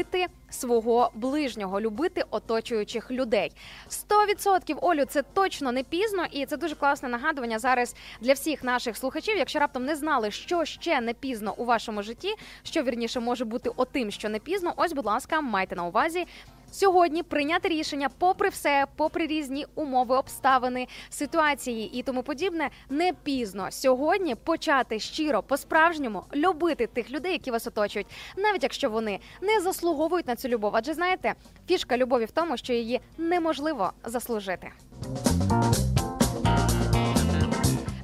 [0.49, 3.51] свого ближнього, любити оточуючих людей.
[3.89, 8.97] 100% Олю, це точно не пізно, і це дуже класне нагадування зараз для всіх наших
[8.97, 9.37] слухачів.
[9.37, 13.69] Якщо раптом не знали, що ще не пізно у вашому житті, що вірніше може бути
[13.75, 14.73] отим, що не пізно.
[14.77, 16.25] Ось, будь ласка, майте на увазі.
[16.73, 23.67] Сьогодні прийняти рішення, попри все, попри різні умови, обставини, ситуації і тому подібне, не пізно
[23.71, 28.07] сьогодні почати щиро по-справжньому любити тих людей, які вас оточують,
[28.37, 30.75] навіть якщо вони не заслуговують на цю любов.
[30.75, 31.33] Адже знаєте,
[31.67, 34.71] фішка любові в тому, що її неможливо заслужити.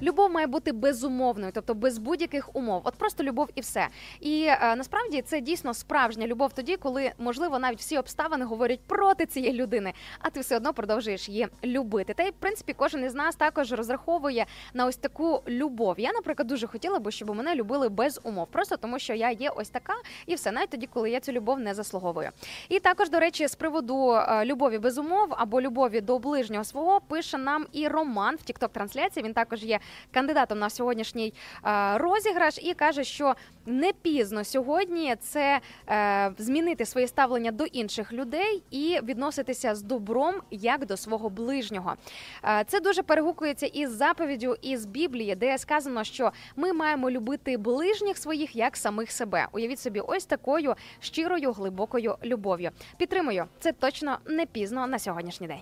[0.02, 2.82] Любов має бути безумовною, тобто без будь-яких умов.
[2.84, 3.88] От просто любов і все.
[4.20, 9.26] І е, насправді це дійсно справжня любов тоді, коли можливо навіть всі обставини говорять проти
[9.26, 12.14] цієї людини, а ти все одно продовжуєш її любити.
[12.14, 16.00] Та й в принципі кожен із нас також розраховує на ось таку любов.
[16.00, 19.50] Я, наприклад, дуже хотіла би, щоб мене любили без умов, просто тому що я є
[19.50, 19.94] ось така,
[20.26, 22.30] і все навіть тоді, коли я цю любов не заслуговую.
[22.70, 27.02] І також, до речі, з приводу е, любові без умов або любові до ближнього свого
[27.02, 29.26] пише нам і Роман в тікток трансляції.
[29.26, 29.80] Він також є
[30.12, 31.34] кандидатом на сьогоднішній
[31.66, 33.36] е, розіграш і каже, що
[33.66, 35.60] не пізно сьогодні це
[35.90, 41.94] е, змінити своє ставлення до інших людей і відноситися з добром як до свого ближнього.
[42.44, 48.18] Е, Це дуже перегукується із заповіддю із Біблії, де сказано, що ми маємо любити ближніх
[48.18, 49.48] своїх як самих себе.
[49.52, 52.72] Уявіть собі, ось такою щирою глибокою любов'ю.
[52.98, 55.62] Підтримую, це точно не пізно на сьогоднішній день.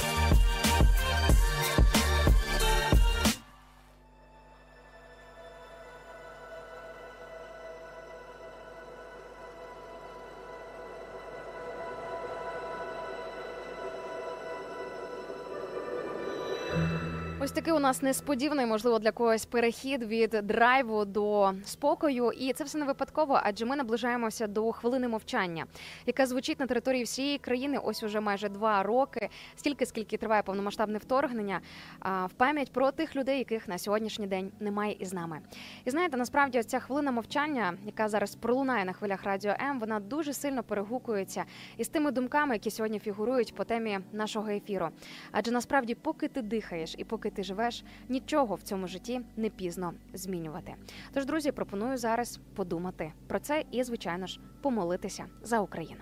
[17.61, 22.31] Такий у нас несподіваний, можливо, для когось перехід від драйву до спокою.
[22.31, 25.65] І це все не випадково, адже ми наближаємося до хвилини мовчання,
[26.05, 30.97] яка звучить на території всієї країни ось уже майже два роки, стільки скільки триває повномасштабне
[30.97, 31.61] вторгнення,
[32.01, 35.39] в пам'ять про тих людей, яких на сьогоднішній день немає із нами.
[35.85, 40.33] І знаєте, насправді ця хвилина мовчання, яка зараз пролунає на хвилях радіо М, вона дуже
[40.33, 41.43] сильно перегукується
[41.77, 44.89] із тими думками, які сьогодні фігурують по темі нашого ефіру.
[45.31, 49.93] Адже насправді, поки ти дихаєш і поки ти живеш, нічого в цьому житті не пізно
[50.13, 50.75] змінювати.
[51.13, 56.01] Тож, друзі, пропоную зараз подумати про це і, звичайно ж, помолитися за Україну.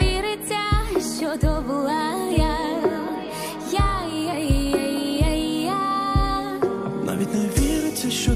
[8.11, 8.35] віриться,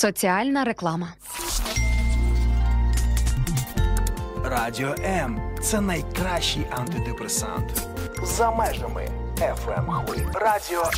[0.00, 1.08] Соціальна реклама.
[4.44, 7.86] Радіо М це найкращий антидепресант.
[8.22, 10.90] За межами FM хвилі Радіо М.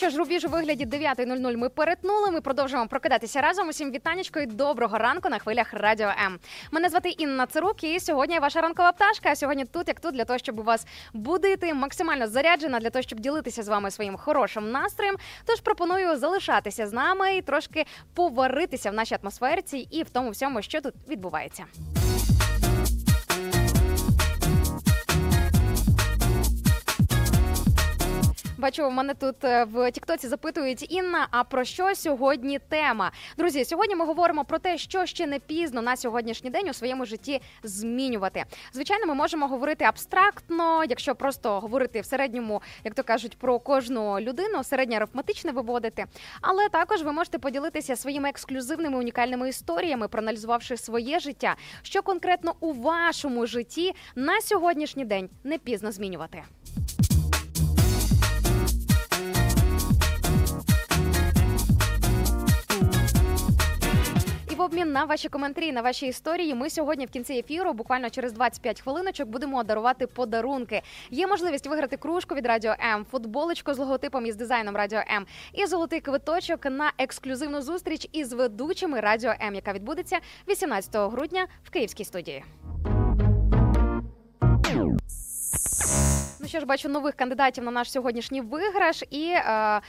[0.00, 2.30] що ж, рубіж у вигляді 9.00 ми перетнули.
[2.30, 3.68] Ми продовжуємо прокидатися разом.
[3.68, 6.38] Усім вітанечко і доброго ранку на хвилях Радіо М.
[6.70, 9.28] Мене звати Інна Цирук, і сьогодні я ваша ранкова пташка.
[9.30, 13.20] А сьогодні тут, як тут, для того, щоб вас будити, максимально заряджена для того, щоб
[13.20, 15.16] ділитися з вами своїм хорошим настроєм.
[15.44, 17.84] Тож пропоную залишатися з нами і трошки
[18.14, 21.64] поваритися в нашій атмосферці і в тому всьому, що тут відбувається.
[28.60, 31.28] Бачу, мене тут е, в Тіктоці запитують Інна.
[31.30, 33.12] А про що сьогодні тема?
[33.38, 37.04] Друзі, сьогодні ми говоримо про те, що ще не пізно на сьогоднішній день у своєму
[37.04, 38.44] житті змінювати.
[38.72, 44.20] Звичайно, ми можемо говорити абстрактно, якщо просто говорити в середньому, як то кажуть, про кожну
[44.20, 46.04] людину, середньо арифметичне виводити.
[46.40, 52.72] Але також ви можете поділитися своїми ексклюзивними унікальними історіями, проаналізувавши своє життя, що конкретно у
[52.72, 56.42] вашому житті на сьогоднішній день не пізно змінювати.
[64.60, 68.32] В обмін на ваші коментарі, на ваші історії, ми сьогодні в кінці ефіру, буквально через
[68.32, 70.82] 25 хвилиночок, будемо дарувати подарунки.
[71.10, 75.26] Є можливість виграти кружку від Радіо М, футболочку з логотипом і з дизайном Радіо М
[75.52, 81.70] і золотий квиточок на ексклюзивну зустріч із ведучими Радіо М, яка відбудеться 18 грудня в
[81.70, 82.44] Київській студії.
[86.40, 89.80] Ну що ж, бачу нових кандидатів на наш сьогоднішній виграш, і е,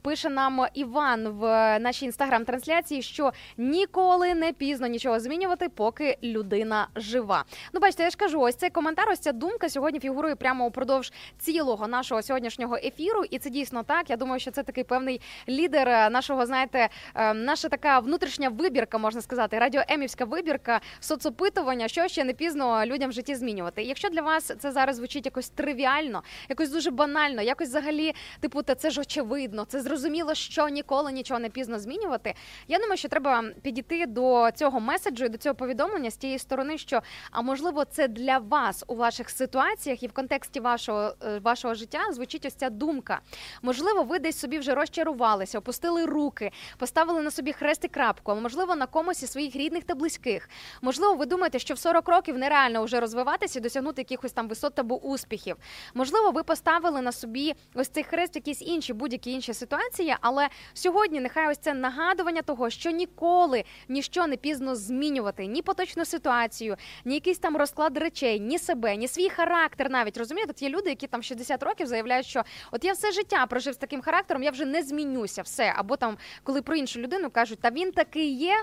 [0.00, 1.42] пише нам Іван в
[1.78, 7.44] нашій інстаграм-трансляції, що ніколи не пізно нічого змінювати, поки людина жива.
[7.72, 11.12] Ну, бачите, я ж кажу, ось цей коментар, ось ця думка сьогодні фігурує прямо упродовж
[11.38, 14.10] цілого нашого сьогоднішнього ефіру, і це дійсно так.
[14.10, 18.98] Я думаю, що це такий певний лідер е, нашого, знаєте, е, наша така внутрішня вибірка,
[18.98, 23.82] можна сказати, радіоемівська вибірка соцопитування, що ще не пізно людям в житті змінювати.
[23.82, 28.74] Якщо для вас це зараз звучить якось тривіально, якось дуже банально, якось взагалі, типу, та
[28.74, 32.34] це ж очевидно, це зрозуміло, що ніколи нічого не пізно змінювати.
[32.68, 36.78] Я думаю, що треба підійти до цього меседжу і до цього повідомлення з тієї сторони,
[36.78, 41.74] що а можливо, це для вас у ваших ситуаціях і в контексті вашого е, вашого
[41.74, 43.20] життя звучить ось ця думка.
[43.62, 48.76] Можливо, ви десь собі вже розчарувалися, опустили руки, поставили на собі хрест і крапку, можливо,
[48.76, 50.48] на комусь із своїх рідних та близьких.
[50.82, 54.78] Можливо, ви думаєте, що в 40 років нереально вже розвиватися і досягнути якихось там висот
[54.78, 55.56] або успіхів.
[55.94, 59.79] Можливо, ви поставили на собі ось цей хрест, якісь інші будь-які інші ситуації.
[59.80, 65.62] Ситуація, але сьогодні нехай ось це нагадування того, що ніколи ніщо не пізно змінювати ні
[65.62, 69.90] поточну ситуацію, ні якийсь там розклад речей, ні себе, ні свій характер.
[69.90, 73.46] Навіть розумієте, От є люди, які там 60 років заявляють, що от я все життя
[73.46, 75.74] прожив з таким характером, я вже не змінюся, все.
[75.76, 78.54] Або там, коли про іншу людину кажуть, та він такий є.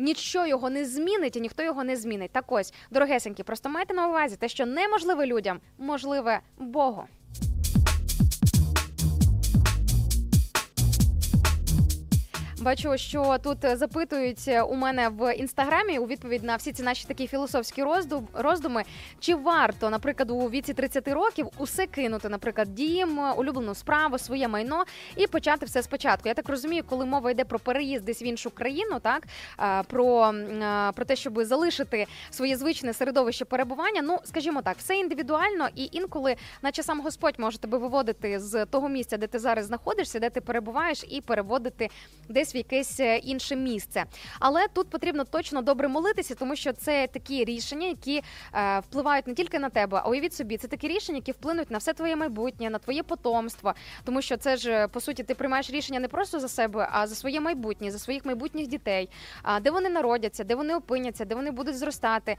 [0.00, 2.30] Нічого його не змінить, і ніхто його не змінить.
[2.30, 7.04] Так ось, дорогесенькі, просто майте на увазі те, що неможливе людям, можливе Богу.
[12.68, 17.26] Бачу, що тут запитують у мене в інстаграмі у відповідь на всі ці наші такі
[17.26, 18.82] філософські роздум- роздуми.
[19.20, 24.84] Чи варто, наприклад, у віці 30 років усе кинути, наприклад, дім, улюблену справу, своє майно
[25.16, 26.28] і почати все спочатку?
[26.28, 29.22] Я так розумію, коли мова йде про переїзд десь в іншу країну, так
[29.86, 30.34] про,
[30.94, 34.02] про те, щоб залишити своє звичне середовище перебування.
[34.02, 38.88] Ну, скажімо так, все індивідуально, і інколи, наче сам Господь може тебе виводити з того
[38.88, 41.88] місця, де ти зараз знаходишся, де ти перебуваєш, і переводити
[42.28, 44.04] десь якесь е, інше місце.
[44.40, 48.22] Але тут потрібно точно добре молитися, тому що це такі рішення, які
[48.54, 51.78] е, впливають не тільки на тебе, а уявіть собі, це такі рішення, які вплинуть на
[51.78, 53.74] все твоє майбутнє, на твоє потомство.
[54.04, 57.06] Тому що це ж е, по суті ти приймаєш рішення не просто за себе, а
[57.06, 59.08] за своє майбутнє, за своїх майбутніх дітей,
[59.42, 62.36] а де вони народяться, де вони опиняться, де вони будуть зростати.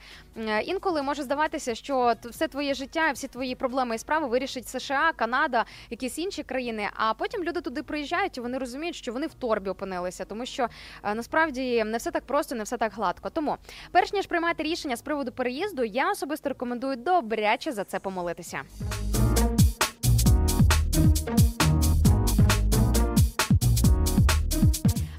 [0.64, 5.64] Інколи може здаватися, що все твоє життя, всі твої проблеми і справи вирішить США, Канада,
[5.90, 6.88] якісь інші країни.
[6.94, 9.70] А потім люди туди приїжджають і вони розуміють, що вони в торбі
[10.00, 10.68] опинилися, тому що
[11.04, 13.30] е, насправді не все так просто, не все так гладко.
[13.30, 13.56] Тому,
[13.92, 18.62] перш ніж приймати рішення з приводу переїзду, я особисто рекомендую добряче за це помолитися.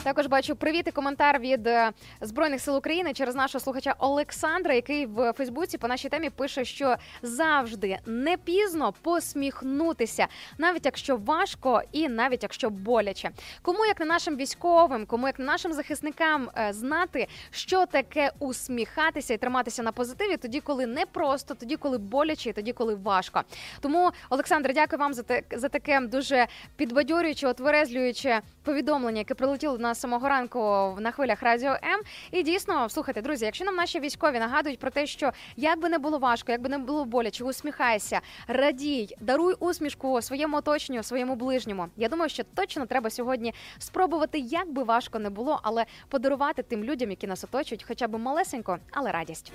[0.03, 1.91] Також бачу привіт і коментар від е,
[2.21, 6.95] збройних сил України через нашого слухача Олександра, який в Фейсбуці по нашій темі пише, що
[7.21, 10.27] завжди не пізно посміхнутися,
[10.57, 13.29] навіть якщо важко і навіть якщо боляче.
[13.61, 19.33] Кому як не нашим військовим, кому як не нашим захисникам е, знати, що таке усміхатися
[19.33, 23.41] і триматися на позитиві, тоді, коли не просто, тоді, коли боляче, і тоді, коли важко.
[23.79, 29.83] Тому, Олександр, дякую вам за те за таке дуже підбадьорююче, отверезлююче повідомлення, яке прилетіло до
[29.83, 30.59] нас самого ранку
[30.99, 32.01] на хвилях Радіо М.
[32.31, 35.97] І дійсно, слухайте, друзі, якщо нам наші військові нагадують про те, що як би не
[35.97, 41.87] було важко, як би не було боляче, усміхайся, радій, даруй усмішку своєму оточенню, своєму ближньому.
[41.97, 46.83] Я думаю, що точно треба сьогодні спробувати, як би важко не було, але подарувати тим
[46.83, 49.53] людям, які нас оточують, хоча б малесенько, але радість.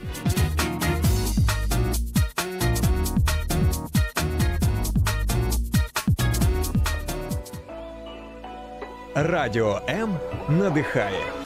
[9.19, 11.46] Радіо М надихає.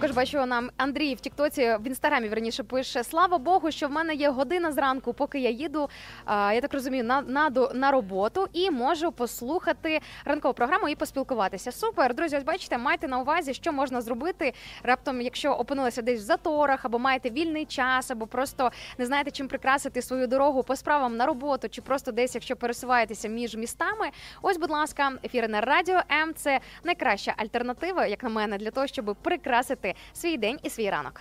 [0.00, 4.14] Також бачу нам Андрій в Тіктоці в інстаграмі верніше пише: Слава Богу, що в мене
[4.14, 5.90] є година зранку, поки я їду.
[6.24, 11.72] а, Я так розумію, на, на, на роботу і можу послухати ранкову програму і поспілкуватися.
[11.72, 16.24] Супер, друзі, ось бачите, майте на увазі, що можна зробити раптом, якщо опинилися десь в
[16.24, 21.16] заторах, або маєте вільний час, або просто не знаєте, чим прикрасити свою дорогу по справам
[21.16, 24.10] на роботу, чи просто десь, якщо пересуваєтеся між містами.
[24.42, 26.34] Ось, будь ласка, ефіри на радіо М.
[26.34, 31.20] Це найкраща альтернатива, як на мене, для того, щоб прикрасити свій день і свій ранок.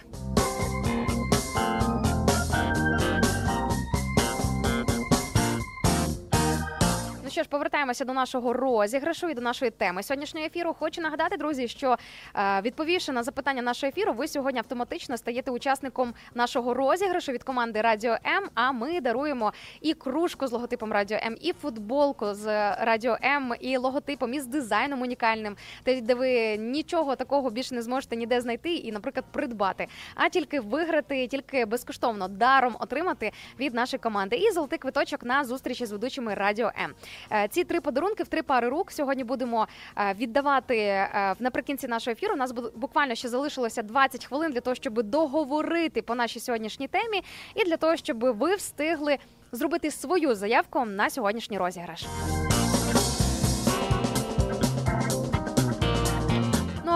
[7.37, 10.73] Що ж, повертаємося до нашого розіграшу і до нашої теми сьогоднішнього ефіру.
[10.73, 11.97] Хочу нагадати, друзі, що
[12.35, 17.81] е, відповівши на запитання нашого ефіру, ви сьогодні автоматично стаєте учасником нашого розіграшу від команди
[17.81, 18.49] Радіо М.
[18.53, 22.45] А ми даруємо і кружку з логотипом Радіо М, і футболку з
[22.75, 28.15] Радіо М, і логотипом, і з дизайном унікальним, де ви нічого такого більше не зможете
[28.15, 34.35] ніде знайти і, наприклад, придбати, а тільки виграти, тільки безкоштовно даром отримати від нашої команди.
[34.35, 36.93] І золотий квиточок на зустрічі з ведучими Радіо М.
[37.31, 39.67] Е, Ці три подарунки в три пари рук сьогодні будемо
[39.97, 42.33] е, віддавати е, наприкінці нашого ефіру.
[42.33, 46.87] У нас бу- буквально ще залишилося 20 хвилин для того, щоб договорити по нашій сьогоднішній
[46.87, 47.21] темі,
[47.55, 49.17] і для того, щоб ви встигли
[49.51, 52.05] зробити свою заявку на сьогоднішній розіграш.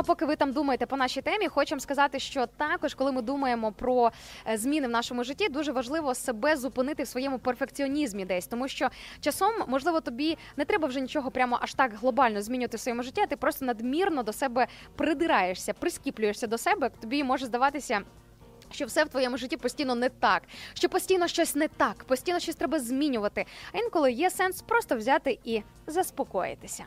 [0.02, 3.72] А поки ви там думаєте по нашій темі, хочемо сказати, що також, коли ми думаємо
[3.72, 4.12] про
[4.48, 8.90] е, зміни в нашому житті, дуже важливо себе зупинити в своєму перфекціонізмі десь, тому що
[9.20, 13.22] часом, можливо, тобі не треба вже нічого прямо аж так глобально змінювати в своєму житті,
[13.22, 16.90] а ти просто надмірно до себе придираєшся, прискіплюєшся до себе.
[17.02, 18.02] Тобі може здаватися.
[18.72, 22.56] Що все в твоєму житті постійно не так, що постійно щось не так, постійно щось
[22.56, 23.46] треба змінювати.
[23.74, 26.84] А інколи є сенс просто взяти і заспокоїтися.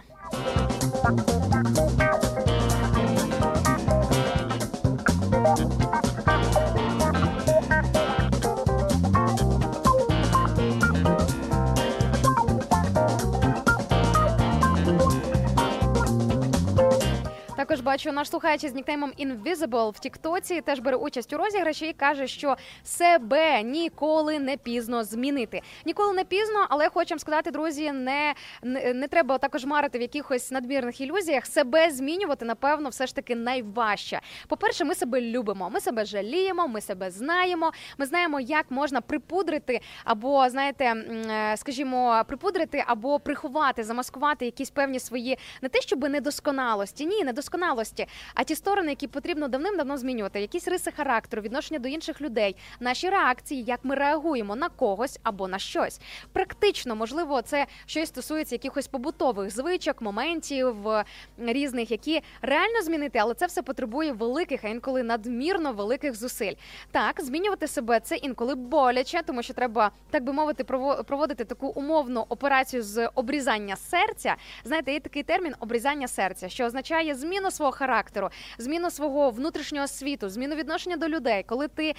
[17.64, 21.92] Також бачу наш слухач із нікнеймом Invisible в Тіктоці теж бере участь у розіграші і
[21.92, 25.62] каже, що себе ніколи не пізно змінити.
[25.86, 30.50] Ніколи не пізно, але хочемо сказати, друзі, не, не, не треба також марити в якихось
[30.50, 31.46] надмірних ілюзіях.
[31.46, 34.20] Себе змінювати, напевно, все ж таки найважче.
[34.48, 37.72] По-перше, ми себе любимо, ми себе жаліємо, ми себе знаємо.
[37.98, 45.00] Ми знаємо, як можна припудрити або знаєте, е, скажімо, припудрити або приховати, замаскувати якісь певні
[45.00, 47.53] свої не те, щоб недосконалості, ні, недосконалості,
[48.35, 53.10] а ті сторони, які потрібно давним-давно змінювати, якісь риси характеру, відношення до інших людей, наші
[53.10, 56.01] реакції, як ми реагуємо на когось або на щось.
[56.32, 60.76] Практично, можливо, це щось стосується якихось побутових звичок, моментів
[61.39, 66.55] різних, які реально змінити, але це все потребує великих, а інколи надмірно великих зусиль.
[66.90, 71.66] Так, змінювати себе це інколи боляче, тому що треба, так би мовити, прово- проводити таку
[71.66, 74.36] умовну операцію з обрізання серця.
[74.64, 80.28] Знаєте, є такий термін обрізання серця, що означає зміну свого характеру, зміну свого внутрішнього світу,
[80.28, 81.94] зміну відношення до людей, коли ти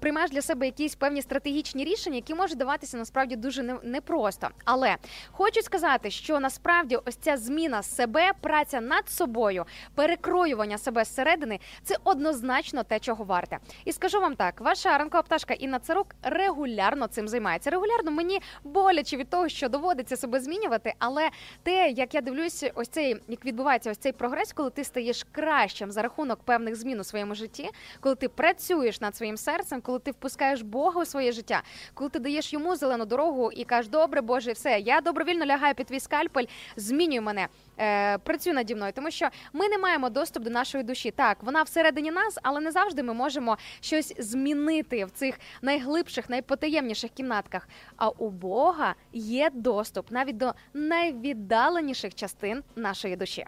[0.00, 4.48] приймаєш для себе якісь певні стратегічні рішення, які можуть даватися насправді дуже непросто.
[4.64, 4.96] Але
[5.30, 9.64] хочу сказати, що насправді ось ця зміна себе, праця над собою,
[9.94, 13.58] перекроювання себе зсередини це однозначно те, чого варте.
[13.84, 17.70] І скажу вам так: ваша ранкова пташка Інна Царук регулярно цим займається.
[17.70, 21.30] Регулярно мені боляче від того, що доводиться себе змінювати, але
[21.62, 25.92] те, як я дивлюся, ось цей як відбувається ось цей прогрес, коли ти стаєш кращим
[25.92, 27.70] за рахунок певних змін у своєму житті,
[28.00, 31.62] коли ти працюєш над своїм серцем, коли ти впускаєш Бога у своє життя,
[31.94, 35.86] коли ти даєш йому зелену дорогу і кажеш, добре, Боже, все, я добровільно лягаю під
[35.86, 36.44] твій скальпель,
[36.76, 37.48] змінюй мене.
[37.78, 41.10] Е, працюй наді мною, тому що ми не маємо доступ до нашої душі.
[41.10, 47.10] Так, вона всередині нас, але не завжди ми можемо щось змінити в цих найглибших, найпотаємніших
[47.10, 47.68] кімнатках.
[47.96, 53.46] А у Бога є доступ навіть до найвіддаленіших частин нашої душі.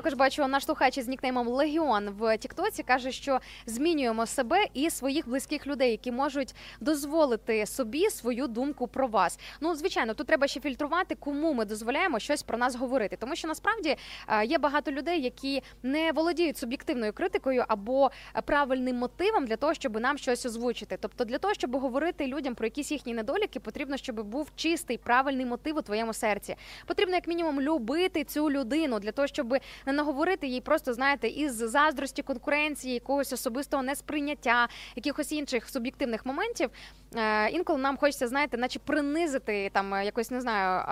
[0.00, 5.28] Також бачу наш слухач із нікнеймом Легіон в Тіктоці каже, що змінюємо себе і своїх
[5.28, 9.38] близьких людей, які можуть дозволити собі свою думку про вас.
[9.60, 13.48] Ну, звичайно, тут треба ще фільтрувати, кому ми дозволяємо щось про нас говорити, тому що
[13.48, 13.96] насправді
[14.28, 18.10] е, є багато людей, які не володіють суб'єктивною критикою або
[18.44, 20.98] правильним мотивом для того, щоб нам щось озвучити.
[21.00, 25.46] Тобто, для того, щоб говорити людям про якісь їхні недоліки, потрібно, щоб був чистий правильний
[25.46, 26.56] мотив у твоєму серці.
[26.86, 29.56] Потрібно як мінімум любити цю людину для того, щоб
[29.90, 36.70] не наговорити їй просто знаєте із заздрості, конкуренції, якогось особистого несприйняття, якихось інших суб'єктивних моментів.
[37.16, 40.84] Е, інколи нам хочеться, знаєте, наче принизити там е, якось не знаю.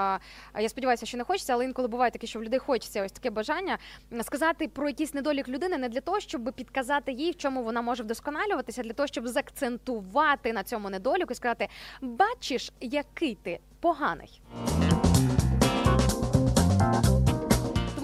[0.61, 3.31] я сподіваюся, що не хочеться, але інколи буває таке, що в людей хочеться ось таке
[3.31, 3.79] бажання
[4.23, 8.03] сказати про якийсь недолік людини не для того, щоб підказати їй, в чому вона може
[8.03, 11.69] вдосконалюватися, а для того, щоб заакцентувати на цьому недоліку і сказати:
[12.01, 14.41] бачиш, який ти поганий.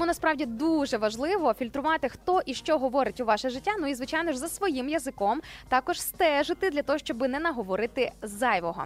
[0.04, 3.70] Тому насправді дуже важливо фільтрувати, хто і що говорить у ваше життя.
[3.80, 8.84] Ну і звичайно ж за своїм язиком також стежити для того, щоб не наговорити зайвого.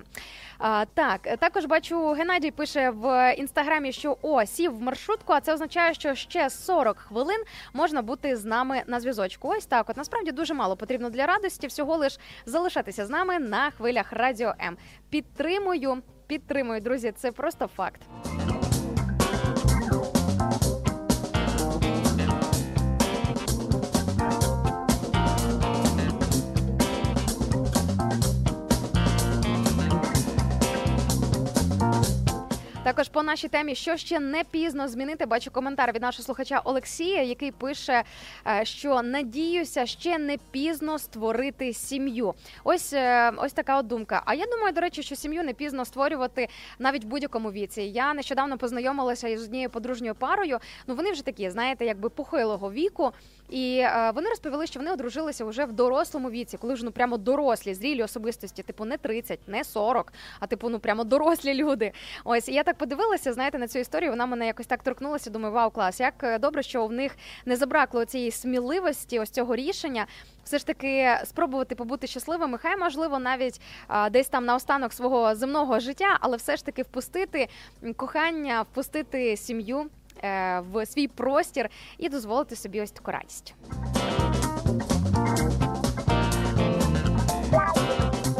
[0.59, 5.55] А, так, також бачу, Геннадій пише в інстаграмі, що о, сів в маршрутку, а це
[5.55, 9.49] означає, що ще 40 хвилин можна бути з нами на зв'язочку.
[9.49, 9.91] Ось так.
[9.91, 14.55] От насправді дуже мало потрібно для радості, всього лиш залишатися з нами на хвилях Радіо
[14.61, 14.77] М.
[15.11, 17.13] Підтримую, підтримую, друзі.
[17.17, 18.01] Це просто факт.
[32.89, 37.23] Також по нашій темі, що ще не пізно змінити, бачу коментар від нашого слухача Олексія,
[37.23, 38.03] який пише,
[38.47, 42.35] е, що надіюся, ще не пізно створити сім'ю.
[42.65, 44.23] Ось е, ось така от думка.
[44.25, 46.49] А я думаю, до речі, що сім'ю не пізно створювати
[46.79, 47.83] навіть в будь-якому віці.
[47.83, 50.59] Я нещодавно познайомилася із однією подружньою парою.
[50.87, 53.13] Ну вони вже такі, знаєте, якби похилого віку.
[53.51, 57.17] І е, вони розповіли, що вони одружилися вже в дорослому віці, коли вже ну прямо
[57.17, 61.93] дорослі, зрілі особистості, типу не 30, не 40, а типу, ну прямо дорослі люди.
[62.25, 64.11] Ось і я так подивилася, знаєте, на цю історію.
[64.11, 65.31] Вона мене якось так торкнулася.
[65.31, 66.01] Думаю, вау, клас!
[66.01, 70.07] Як е, добре, що в них не забракло цієї сміливості, ось цього рішення.
[70.45, 75.35] Все ж таки спробувати побути щасливими, хай можливо навіть а, десь там на останок свого
[75.35, 77.49] земного життя, але все ж таки впустити
[77.97, 79.87] кохання, впустити сім'ю
[80.25, 83.55] е, в свій простір і дозволити собі ось таку радість.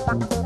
[0.09, 0.38] Бачу,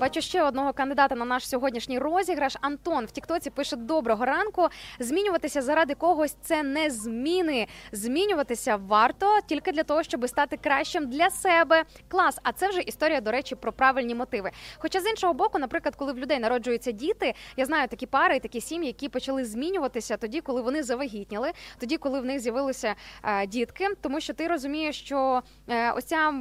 [0.00, 2.56] бачу ще одного кандидата на наш сьогоднішній розіграш.
[2.60, 4.68] Антон в Тіктоці пише: Доброго ранку.
[4.98, 7.66] Змінюватися заради когось це не зміни.
[7.92, 11.84] Змінюватися варто тільки для того, щоб стати кращим для себе.
[12.08, 12.38] Клас.
[12.42, 14.50] А це вже історія, до речі, про правильні мотиви.
[14.78, 18.40] Хоча з іншого боку, наприклад, коли в людей народжуються діти, я знаю такі пари, і
[18.40, 22.94] такі сім'ї, які почали змінюватися тоді, коли вони завагітніли, тоді, коли в них з'явилися
[23.24, 26.32] е, дітки, тому що ти розумієш, що е, ось ця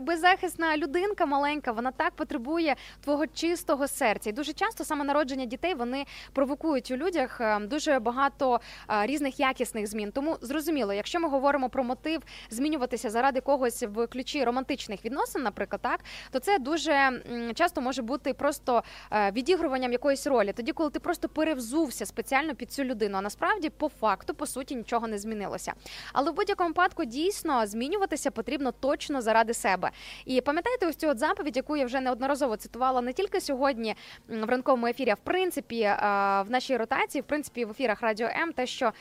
[0.00, 4.30] беззахисна людинка маленька, вона так потребує твого чистого серця.
[4.30, 8.60] І дуже часто саме народження дітей вони провокують у людях е, дуже багато
[8.90, 10.12] е, різних якісних змін.
[10.12, 15.80] Тому зрозуміло, якщо ми говоримо про мотив змінюватися заради когось в ключі романтичних відносин, наприклад,
[15.82, 16.00] так
[16.30, 17.22] то це дуже
[17.54, 18.82] часто може бути просто
[19.12, 20.52] е, відігруванням якоїсь ролі.
[20.52, 24.76] Тоді, коли ти просто перевзувся спеціально під цю людину, а насправді по факту по суті
[24.76, 25.72] нічого не змінилося.
[26.12, 29.90] Але в будь-якому випадку дійсно змінюватися потрібно точно заради себе.
[30.24, 33.94] І пам'ятаєте ось цю от заповідь, яку я вже неодноразово цитувала не тільки сьогодні
[34.28, 35.96] в ранковому ефірі, а в принципі е,
[36.42, 38.92] в нашій ротації, в принципі, в ефірах Радіо М, те, що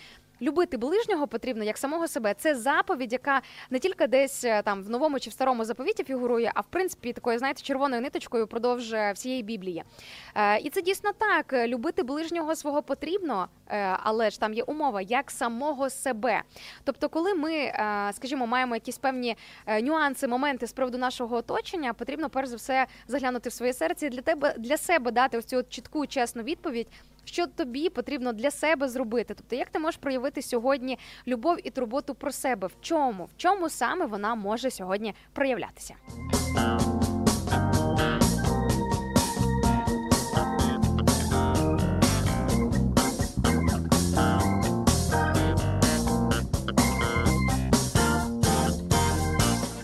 [0.41, 2.34] Любити ближнього потрібно як самого себе.
[2.34, 6.51] Це заповідь, яка не тільки десь е, там в новому чи в старому заповіті фігурує,
[6.55, 9.84] а в принципі такою, знаєте, червоною ниточкою впродовж е, всієї Біблії.
[10.35, 11.53] Е, і це дійсно так.
[11.53, 16.41] Е, Любити ближнього свого потрібно, е, але ж там є умова як самого себе.
[16.84, 19.38] Тобто, коли ми, е, скажімо, маємо якісь певні
[19.81, 24.09] нюанси, моменти з приводу нашого оточення, потрібно перш за все заглянути в своє серце і
[24.09, 26.88] для тебе для себе дати ось цю чітку, чесну відповідь.
[27.27, 29.33] Що тобі потрібно для себе зробити?
[29.33, 32.67] Тобто, як ти можеш проявити сьогодні любов і турботу про себе?
[32.67, 33.25] В чому?
[33.25, 35.95] В чому саме вона може сьогодні проявлятися?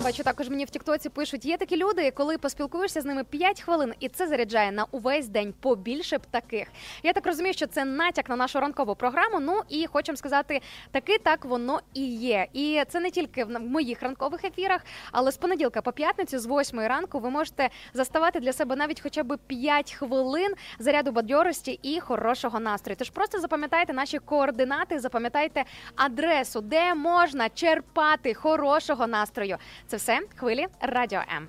[0.03, 3.93] Бачу, також мені в Тіктоці пишуть: є такі люди, коли поспілкуєшся з ними 5 хвилин,
[3.99, 6.67] і це заряджає на увесь день побільше б таких.
[7.03, 9.39] Я так розумію, що це натяк на нашу ранкову програму.
[9.39, 10.61] Ну і хочемо сказати,
[10.91, 12.47] таки так воно і є.
[12.53, 14.81] І це не тільки в моїх ранкових ефірах,
[15.11, 19.23] але з понеділка по п'ятницю, з 8 ранку, ви можете заставати для себе навіть хоча
[19.23, 22.95] б 5 хвилин заряду бадьорості і хорошого настрою.
[22.99, 25.63] Тож просто запам'ятайте наші координати, запам'ятайте
[25.95, 29.57] адресу, де можна черпати хорошого настрою.
[29.93, 31.47] Це все хвилі Радіо М.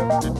[0.00, 0.39] Пробуджуємо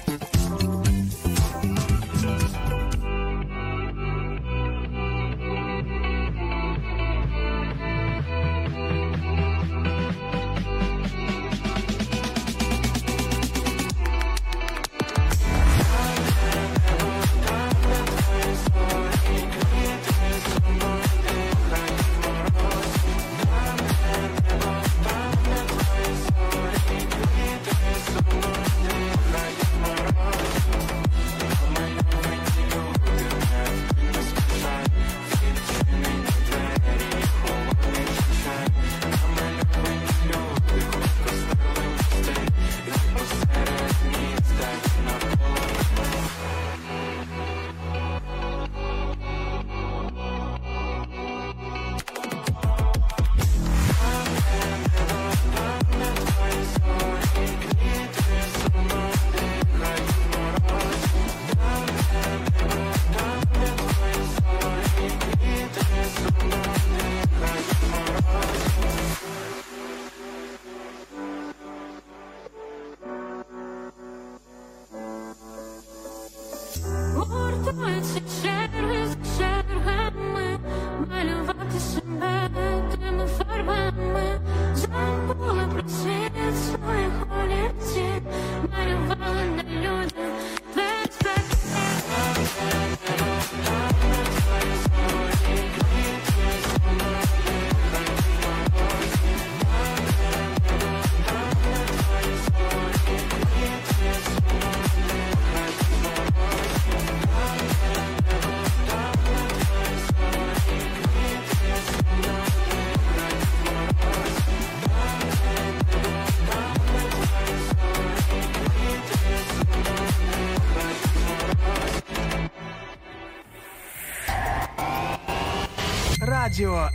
[126.61, 126.89] Радіо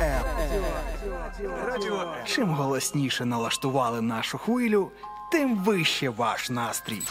[0.00, 0.22] М.
[1.66, 4.90] Радіо Чим голосніше налаштували нашу хвилю,
[5.32, 7.02] тим вище ваш настрій.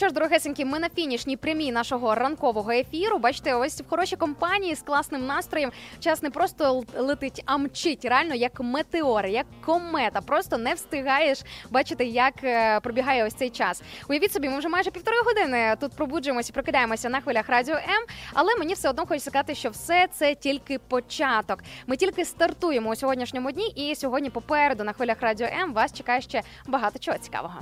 [0.00, 3.18] Що ж, дорогесенькі, ми на фінішній прямій нашого ранкового ефіру.
[3.18, 5.72] Бачите, ось в хорошій компанії з класним настроєм.
[5.98, 10.20] Час не просто летить, а мчить реально як метеор, як комета.
[10.20, 13.82] Просто не встигаєш бачити, як е, пробігає ось цей час.
[14.08, 18.04] Уявіть собі, ми вже майже півтори години тут пробуджуємося, прокидаємося на хвилях радіо М.
[18.34, 21.58] Але мені все одно хочеться сказати, що все це тільки початок.
[21.86, 26.20] Ми тільки стартуємо у сьогоднішньому дні, і сьогодні попереду на хвилях радіо М вас чекає
[26.20, 27.54] ще багато чого цікавого.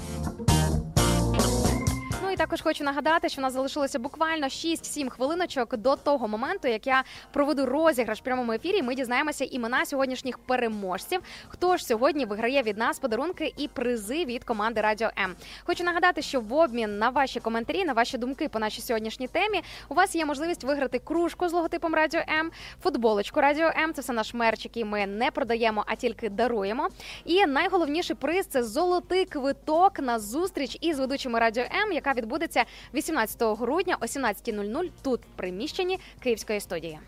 [2.28, 6.68] Ну і також хочу нагадати, що в нас залишилося буквально 6-7 хвилиночок до того моменту,
[6.68, 8.82] як я проведу розіграш в прямому ефірі.
[8.82, 11.20] Ми дізнаємося імена сьогоднішніх переможців.
[11.48, 15.34] Хто ж сьогодні виграє від нас подарунки і призи від команди Радіо М.
[15.64, 19.62] Хочу нагадати, що в обмін на ваші коментарі, на ваші думки по нашій сьогоднішній темі,
[19.88, 22.50] у вас є можливість виграти кружку з логотипом Радіо М,
[22.82, 23.94] футболочку Радіо М.
[23.94, 26.88] Це все наш мерч, який ми не продаємо, а тільки даруємо.
[27.24, 32.65] І найголовніший приз це золотий квиток на зустріч із ведучими Радіо М, яка відбудеться
[32.95, 36.99] 18 грудня о 17.00 тут в приміщенні Київської студії.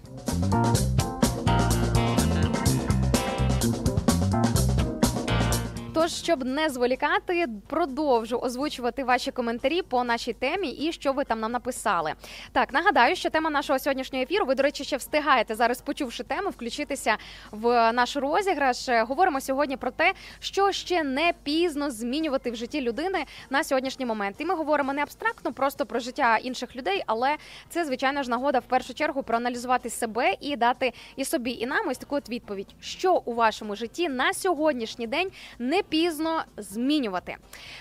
[6.01, 11.41] Тож, щоб не зволікати, продовжу озвучувати ваші коментарі по нашій темі і що ви там
[11.41, 12.13] нам написали.
[12.53, 14.47] Так, нагадаю, що тема нашого сьогоднішнього ефіру.
[14.47, 17.17] Ви, до речі, ще встигаєте зараз, почувши тему, включитися
[17.51, 18.89] в наш розіграш.
[18.89, 24.07] Е, Говоримо сьогодні про те, що ще не пізно змінювати в житті людини на сьогоднішній
[24.07, 24.37] момент.
[24.39, 27.37] І ми говоримо не абстрактно, просто про життя інших людей, але
[27.69, 31.89] це звичайно ж нагода в першу чергу проаналізувати себе і дати і собі, і нам
[31.89, 37.37] ось таку от відповідь, що у вашому житті на сьогоднішній день не пізно змінювати.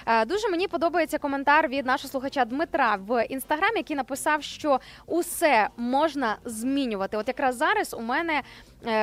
[0.05, 5.69] Е, Дуже мені подобається коментар від нашого слухача Дмитра в інстаграмі, який написав, що усе
[5.77, 7.17] можна змінювати.
[7.17, 8.41] От якраз зараз у мене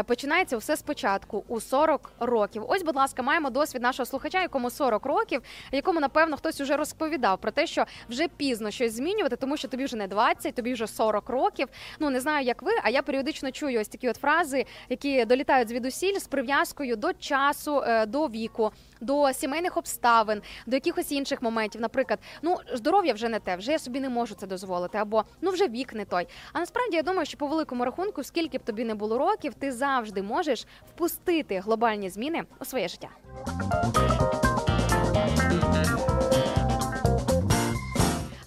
[0.07, 2.65] починається все спочатку у 40 років.
[2.69, 5.43] Ось, будь ласка, маємо досвід нашого слухача, якому 40 років,
[5.73, 9.85] якому напевно хтось уже розповідав про те, що вже пізно щось змінювати, тому що тобі
[9.85, 11.69] вже не 20, тобі вже 40 років.
[11.99, 15.69] Ну не знаю, як ви, а я періодично чую ось такі от фрази, які долітають
[15.69, 21.81] звідусіль з прив'язкою до часу, е, до віку, до сімейних обставин, до якихось інших моментів.
[21.81, 25.51] Наприклад, ну здоров'я вже не те, вже я собі не можу це дозволити, або ну
[25.51, 26.29] вже вік не той.
[26.53, 29.66] А насправді я думаю, що по великому рахунку, скільки б тобі не було років, ти
[29.73, 33.09] завжди можеш впустити глобальні зміни у своє життя.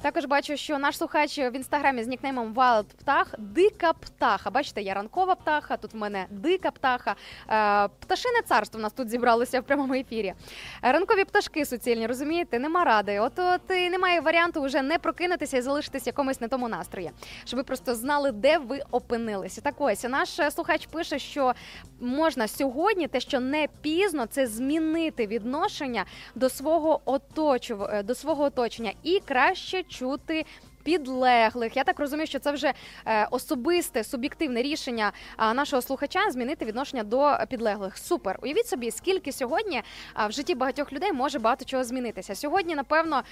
[0.01, 4.49] Також бачу, що наш слухач в інстаграмі з нікнеймом Wild Птах дика птаха.
[4.49, 5.77] Бачите, я ранкова птаха.
[5.77, 7.15] Тут в мене дика птаха.
[7.49, 10.33] Е, пташине царство у нас тут зібралося в прямому ефірі.
[10.81, 12.59] Ранкові пташки суцільні, розумієте?
[12.59, 13.19] Нема ради.
[13.19, 17.11] От от і немає варіанту вже не прокинутися і залишитись якомусь не тому настрої,
[17.45, 19.61] щоб ви просто знали, де ви опинилися.
[19.61, 21.53] Так ось наш слухач пише, що
[21.99, 26.05] можна сьогодні, те, що не пізно, це змінити відношення
[26.35, 30.45] до свого оточу, е, до свого оточення і краще чути.
[30.83, 32.73] Підлеглих, я так розумію, що це вже
[33.05, 37.97] е, особисте суб'єктивне рішення нашого слухача змінити відношення до підлеглих.
[37.97, 38.39] Супер.
[38.41, 39.81] Уявіть собі, скільки сьогодні
[40.29, 42.35] в житті багатьох людей може багато чого змінитися.
[42.35, 43.23] Сьогодні, напевно,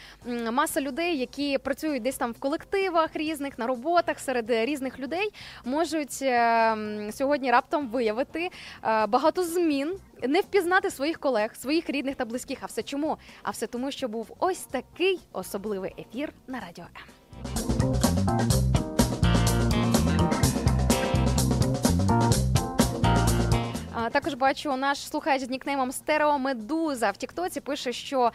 [0.51, 5.33] маса людей, які працюють десь там в колективах різних на роботах серед різних людей,
[5.65, 6.77] можуть е,
[7.11, 8.49] сьогодні раптом виявити
[8.83, 9.99] е, багато змін.
[10.23, 12.57] Не впізнати своїх колег, своїх рідних та близьких.
[12.61, 13.17] А все чому?
[13.43, 17.16] А все тому, що був ось такий особливий ефір на радіо М.
[17.79, 18.66] Thank you.
[24.07, 28.31] А, Також бачу наш слухач з нікнеймом Стереомедуза в Тіктоці пише, що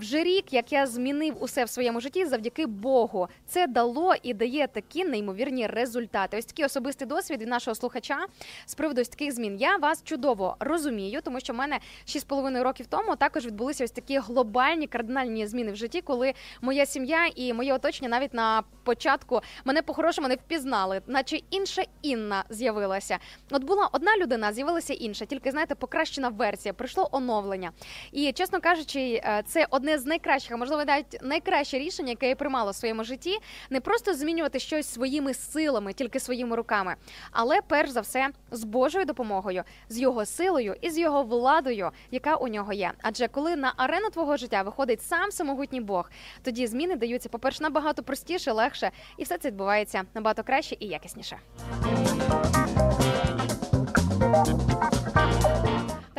[0.00, 4.66] вже рік, як я змінив усе в своєму житті завдяки Богу, це дало і дає
[4.66, 6.38] такі неймовірні результати.
[6.38, 8.26] Ось такий особистий досвід від нашого слухача
[8.66, 9.56] з приводу ось таких змін.
[9.60, 14.18] Я вас чудово розумію, тому що в мене 6,5 років тому також відбулися ось такі
[14.18, 19.82] глобальні кардинальні зміни в житті, коли моя сім'я і моє оточення навіть на початку мене
[19.82, 23.18] по-хорошому не впізнали, наче інша Інна з'явилася.
[23.50, 25.13] От була одна людина, з'явилася інша.
[25.14, 26.72] Інше, тільки знаєте, покращена версія.
[26.72, 27.72] Прийшло оновлення.
[28.12, 32.36] І чесно кажучи, е, це одне з найкращих, а можливо, навіть найкраще рішення, яке я
[32.36, 33.38] приймала в своєму житті,
[33.70, 36.94] не просто змінювати щось своїми силами, тільки своїми руками,
[37.32, 42.36] але перш за все з Божою допомогою, з його силою і з його владою, яка
[42.36, 42.92] у нього є.
[43.02, 46.10] Адже коли на арену твого життя виходить сам самогутній Бог,
[46.42, 51.38] тоді зміни даються, по-перше, набагато простіше, легше, і все це відбувається набагато краще і якісніше.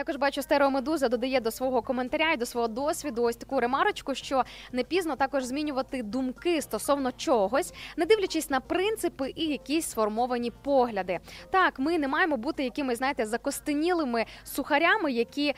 [0.05, 4.43] Також бачу, стереомедуза додає до свого коментаря і до свого досвіду ось таку ремарочку, що
[4.71, 11.19] не пізно також змінювати думки стосовно чогось, не дивлячись на принципи і якісь сформовані погляди.
[11.51, 15.53] Так, ми не маємо бути якимись, знаєте, закостенілими сухарями, які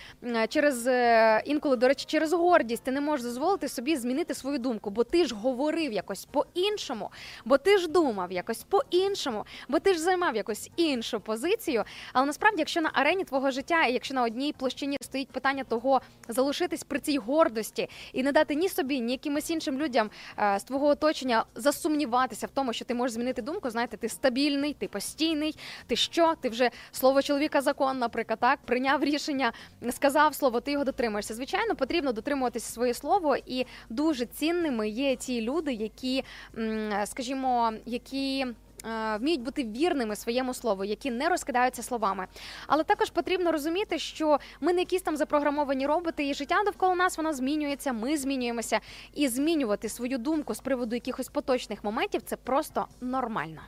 [0.49, 4.89] через е, інколи, до речі, через гордість ти не можеш дозволити собі змінити свою думку,
[4.89, 7.11] бо ти ж говорив якось по-іншому,
[7.45, 11.83] бо ти ж думав якось по-іншому, бо ти ж займав якось іншу позицію.
[12.13, 16.01] Але насправді, якщо на арені твого життя, і якщо на одній площині стоїть питання того
[16.27, 20.09] залишитись при цій гордості і не дати ні собі, ні якимось іншим людям
[20.39, 23.69] е, з твого оточення засумніватися в тому, що ти можеш змінити думку.
[23.69, 25.55] Знаєте, ти стабільний, ти постійний.
[25.87, 26.35] Ти що?
[26.41, 29.51] Ти вже слово чоловіка закон, наприклад, так прийняв рішення,
[29.91, 31.33] сказав слово, ти його дотримуєшся.
[31.33, 36.23] Звичайно, потрібно дотримуватися своє слово, і дуже цінними є ті люди, які,
[37.05, 38.45] скажімо, які.
[38.85, 42.27] Е, Вміють бути вірними своєму слову, які не розкидаються словами.
[42.67, 47.17] Але також потрібно розуміти, що ми не якісь там запрограмовані роботи, і життя довкола нас
[47.17, 47.93] воно змінюється.
[47.93, 48.79] Ми змінюємося,
[49.13, 53.61] і змінювати свою думку з приводу якихось поточних моментів це просто нормально.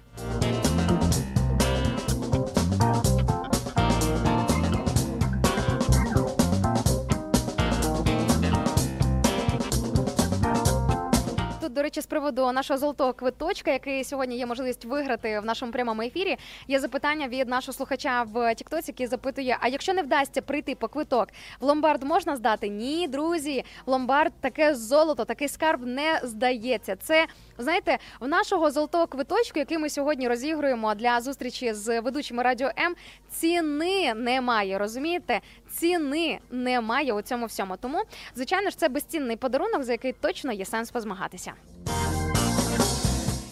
[11.61, 15.71] Тут, до речі, з приводу нашого золотого квиточка, який сьогодні є можливість виграти в нашому
[15.71, 16.37] прямому ефірі.
[16.67, 20.87] Є запитання від нашого слухача в Тіктоці, який запитує: а якщо не вдасться прийти по
[20.87, 21.29] квиток,
[21.59, 22.69] в ломбард можна здати?
[22.69, 26.95] Ні, друзі, в ломбард таке золото, такий скарб не здається.
[26.95, 27.27] Це
[27.59, 32.95] знаєте, в нашого золотого квиточку, який ми сьогодні розігруємо для зустрічі з ведучими радіо М,
[33.31, 34.77] ціни немає.
[34.77, 35.41] Розумієте?
[35.71, 37.77] Ціни немає у цьому всьому.
[37.77, 38.01] Тому,
[38.35, 41.53] звичайно ж, це безцінний подарунок, за який точно є сенс позмагатися.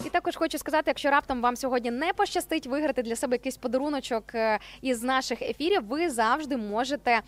[0.08, 4.24] І також хочу сказати, якщо раптом вам сьогодні не пощастить виграти для себе якийсь подаруночок
[4.34, 7.20] е, із наших ефірів, ви завжди можете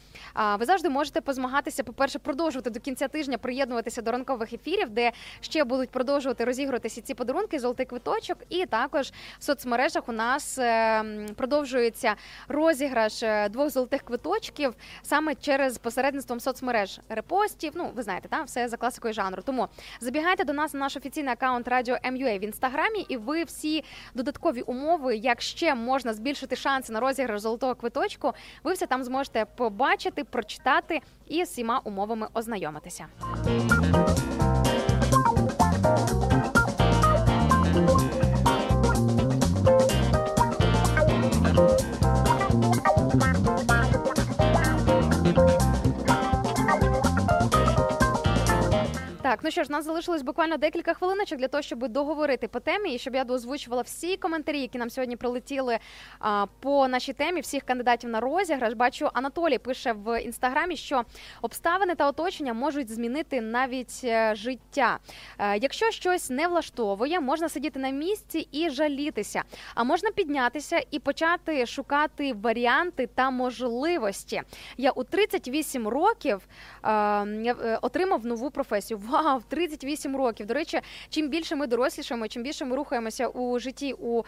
[0.58, 1.82] ви завжди можете позмагатися.
[1.82, 7.00] По перше, продовжувати до кінця тижня приєднуватися до ранкових ефірів, де ще будуть продовжувати розігруватися
[7.00, 8.38] ці подарунки, золотий квиточок.
[8.48, 11.04] І також в соцмережах у нас е,
[11.36, 12.14] продовжується
[12.48, 17.72] розіграш е, двох золотих квиточків саме через посередництвом соцмереж репостів.
[17.74, 19.42] Ну, ви знаєте, та все за класикою жанру.
[19.42, 19.68] Тому
[20.00, 22.69] забігайте до нас на наш офіційний аккаунт Радіо МЮА в інстаграмі,
[23.08, 23.84] і ви всі
[24.14, 28.32] додаткові умови, як ще можна збільшити шанси на розіграш золотого квиточку,
[28.64, 33.06] ви все там зможете побачити, прочитати і з усіма умовами ознайомитися.
[49.30, 52.94] Так, ну що ж, нас залишилось буквально декілька хвилиночок для того, щоб договорити по темі,
[52.94, 55.78] і щоб я доозвучувала всі коментарі, які нам сьогодні прилетіли
[56.18, 58.72] а, по нашій темі, всіх кандидатів на розіграш.
[58.72, 61.02] Бачу, Анатолій пише в інстаграмі, що
[61.42, 64.98] обставини та оточення можуть змінити навіть е, життя.
[65.38, 69.42] Е, Якщо щось не влаштовує, можна сидіти на місці і жалітися,
[69.74, 74.42] а можна піднятися і почати шукати варіанти та можливості.
[74.76, 76.40] Я у 38 років
[76.84, 76.88] е,
[77.42, 79.00] я, е, отримав нову професію.
[79.08, 80.46] Вау, 38 років.
[80.46, 84.22] До речі, чим більше ми дорослішаємо, чим більше ми рухаємося у житті, у е,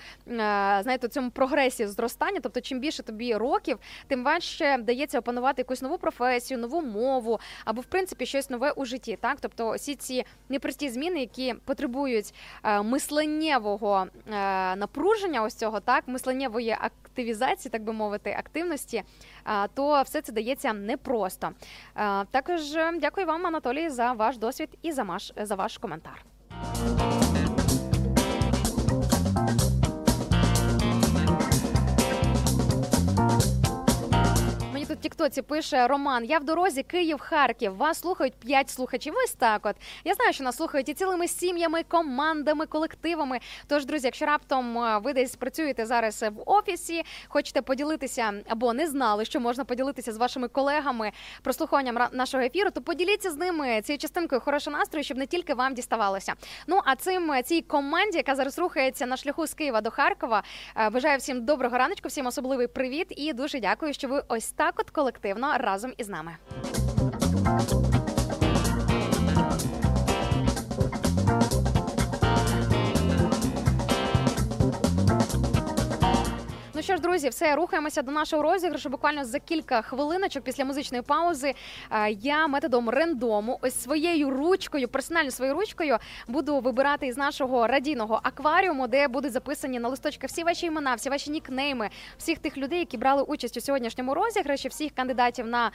[0.83, 5.99] знаєте, цьому прогресі зростання, тобто чим більше тобі років, тим важче вдається опанувати якусь нову
[5.99, 9.19] професію, нову мову або в принципі щось нове у житті.
[9.21, 16.09] Так, тобто всі ці непрості зміни, які потребують е, мисленнєвого е, напруження, ось цього так,
[16.09, 19.03] мисленнєвої активізації, так би мовити, активності,
[19.75, 21.51] то все це дається непросто.
[22.31, 22.61] Також
[23.01, 26.25] дякую вам, Анатолій, за ваш досвід і за ваш, за ваш коментар.
[34.93, 37.77] Тут в Тіктоці пише Роман: Я в дорозі, Київ, Харків.
[37.77, 39.15] Вас слухають п'ять слухачів.
[39.25, 39.67] Ось так.
[39.67, 43.39] От я знаю, що нас слухають і цілими сім'ями, командами, колективами.
[43.67, 48.87] Тож, друзі, якщо раптом е, ви десь працюєте зараз в офісі, хочете поділитися або не
[48.87, 51.13] знали, що можна поділитися з вашими колегами
[51.43, 55.75] прослуховуванням нашого ефіру, то поділіться з ними цією частинкою хорошого настрою, щоб не тільки вам
[55.75, 56.35] діставалося.
[56.67, 60.43] Ну а цим е, цій команді, яка зараз рухається на шляху з Києва до Харкова,
[60.77, 64.82] е, бажаю всім доброго раночку, всім особливий привіт і дуже дякую, що ви ось так
[64.83, 66.37] от колективно разом із нами.
[76.83, 78.89] Ну що ж, друзі, все рухаємося до нашого розіграшу.
[78.89, 81.55] Буквально за кілька хвилиночок після музичної паузи.
[81.91, 85.99] е, Я методом рендому, ось своєю ручкою, персонально своєю ручкою,
[86.29, 91.11] буду вибирати із нашого радійного акваріуму, де будуть записані на листочках всі ваші імена, всі
[91.11, 95.71] ваші нікнейми, всіх тих людей, які брали участь у сьогоднішньому розіграші, всіх кандидатів на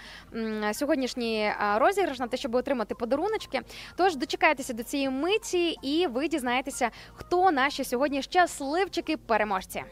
[0.73, 3.61] сьогоднішній е, розіграш, на те, щоб отримати подаруночки.
[3.95, 9.83] Тож дочекайтеся до цієї миті, і ви дізнаєтеся, хто наші сьогодні щасливчики переможці.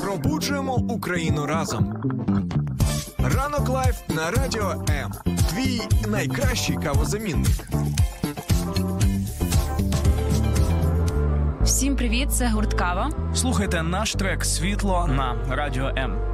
[0.00, 1.94] Пробуджуємо Україну разом.
[3.18, 5.12] Ранок live на радіо М.
[5.50, 7.68] Твій найкращий кавозамінник.
[11.62, 13.10] Всім привіт, це гурт Кава.
[13.34, 16.33] Слухайте наш трек Світло на радіо М.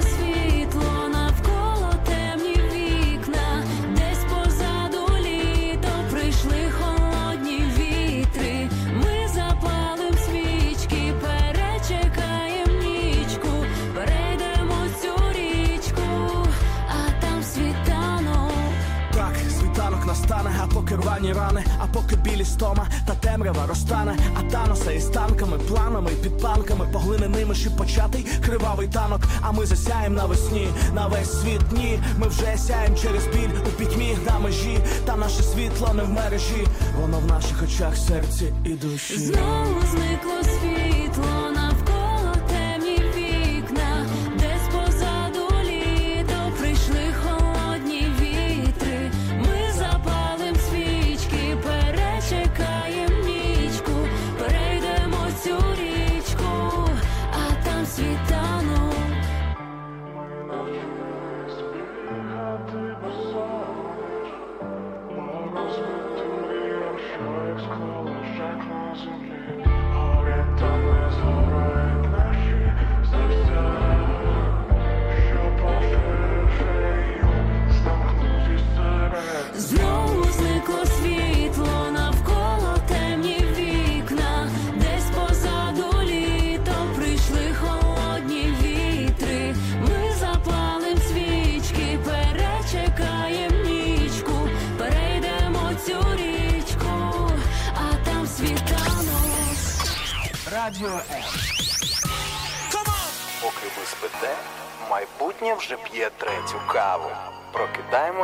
[20.87, 26.11] поки рвані рани, а поки білі стома та темрява розтане, а таноса із танками, планами,
[26.11, 29.21] і підпанками, поглиненими шипочатий кривавий танок.
[29.41, 31.99] А ми засяєм навесні, на весь світ дні.
[32.17, 36.67] Ми вже сяєм через біль у пітьмі на межі, та наше світло не в мережі,
[37.01, 39.17] воно в наших очах, серці і душі.
[39.17, 40.76] Знову зникло світло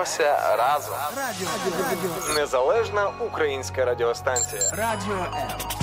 [0.04, 0.96] Прокидаємося разом.
[1.18, 1.48] Радіо
[1.90, 2.36] Радіо.
[2.42, 4.62] Незалежна українська радіостанція.
[4.72, 5.83] Радіо М.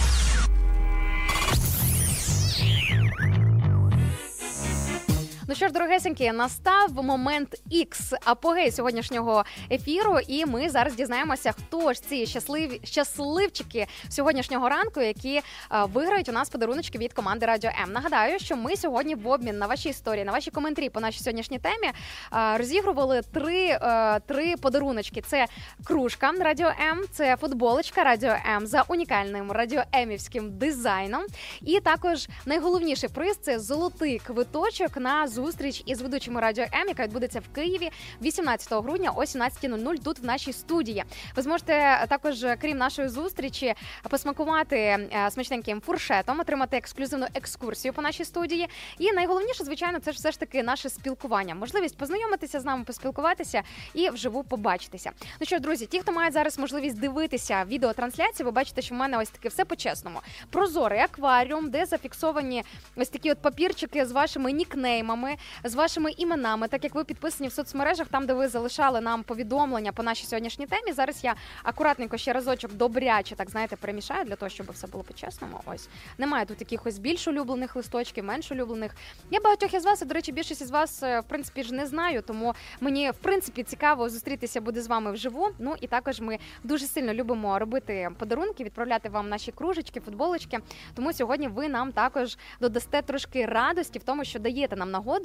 [5.61, 12.03] що ж, дорогесенькі, настав момент X, апогей сьогоднішнього ефіру, і ми зараз дізнаємося, хто ж
[12.03, 15.43] ці щасливі щасливчики сьогоднішнього ранку, які е,
[15.85, 17.93] виграють у нас подаруночки від команди Радіо М.
[17.93, 21.59] Нагадаю, що ми сьогодні в обмін на ваші історії, на ваші коментарі по нашій сьогоднішній
[21.59, 25.47] темі е, розігрували три, е, три подаруночки: це
[25.85, 31.23] кружка Радіо М, це футболочка Радіо М за унікальним радіоемівським дизайном.
[31.62, 35.49] І також найголовніший приз це золотий квиточок на зустріч
[35.86, 37.90] із ведучими радіо М, яка відбудеться в Києві
[38.22, 41.05] 18 грудня о 17.00 тут в нашій студії.
[41.36, 43.74] Ви зможете також, крім нашої зустрічі,
[44.10, 48.68] посмакувати е, смачненьким фуршетом, отримати ексклюзивну екскурсію по нашій студії.
[48.98, 53.62] І найголовніше, звичайно, це ж все ж таки наше спілкування, можливість познайомитися з нами, поспілкуватися
[53.94, 55.10] і вживу побачитися.
[55.40, 59.18] Ну що, друзі, ті, хто має зараз можливість дивитися відеотрансляцію, ви бачите, що в мене
[59.18, 60.20] ось таке все по-чесному.
[60.51, 62.64] Прозорий акваріум, де зафіксовані
[62.97, 67.52] ось такі от папірчики з вашими нікнеймами, з вашими іменами, так як ви підписані в
[67.52, 70.92] соцмережах, там де ви залишали нам повідомлення по нашій сьогоднішній темі.
[70.92, 75.60] Зараз я акуратненько ще разочок добряче, так знаєте, перемішаю для того, щоб все було по-чесному.
[75.66, 75.88] Ось
[76.18, 78.92] немає тут якихось більш улюблених листочків, менш улюблених.
[79.30, 81.86] Я багатьох із вас, і, до речі, більшість із вас, е, в принципі, ж не
[81.86, 85.48] знаю, тому мені в принципі цікаво зустрітися буде з вами вживу.
[85.58, 90.58] Ну і також ми дуже сильно любимо робити подарунки, відправляти вам наші кружечки, футболочки.
[90.94, 95.19] Тому сьогодні ви нам також додасте трошки радості в тому, що даєте нам нагоду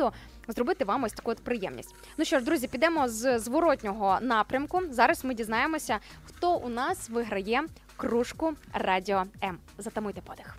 [0.48, 1.96] зробити вам ось таку от приємність.
[2.18, 4.82] Ну що ж, друзі, підемо з зворотнього напрямку.
[4.90, 7.64] Зараз ми дізнаємося, хто у нас виграє
[7.98, 9.58] кружку Радіо М.
[9.78, 10.58] Затамуйте подих.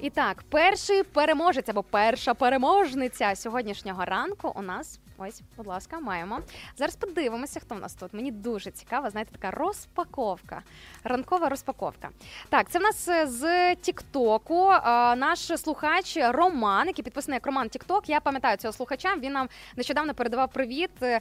[0.00, 5.00] І так, перший переможець або перша переможниця сьогоднішнього ранку у нас.
[5.18, 6.40] Ось, будь ласка, маємо.
[6.76, 8.14] Зараз подивимося, хто в нас тут.
[8.14, 10.62] Мені дуже цікаво, знаєте, така розпаковка.
[11.04, 12.08] Ранкова розпаковка.
[12.48, 14.70] Так, це в нас е, з Тіктоку.
[14.72, 14.80] е,
[15.16, 18.08] Наш слухач Роман, який підписаний як Роман Тікток.
[18.08, 19.14] Я пам'ятаю цього слухача.
[19.16, 21.20] Він нам нещодавно передавав привіт е,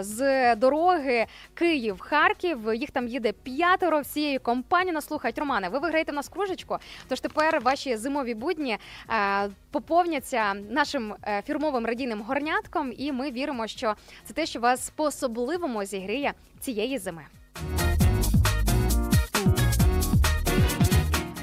[0.00, 2.74] з дороги Київ-Харків.
[2.74, 4.94] Їх там їде п'ятеро всією компанією.
[4.94, 5.38] Нас слухають.
[5.38, 6.76] Романе, ви виграєте в нас кружечку.
[7.08, 8.78] Тож тепер ваші зимові будні
[9.70, 11.14] поповняться нашим
[11.46, 13.94] фірмовим радійним горнятком, і ми віримо, що
[14.24, 17.22] це те, що вас по-особливому зігріє цієї зими.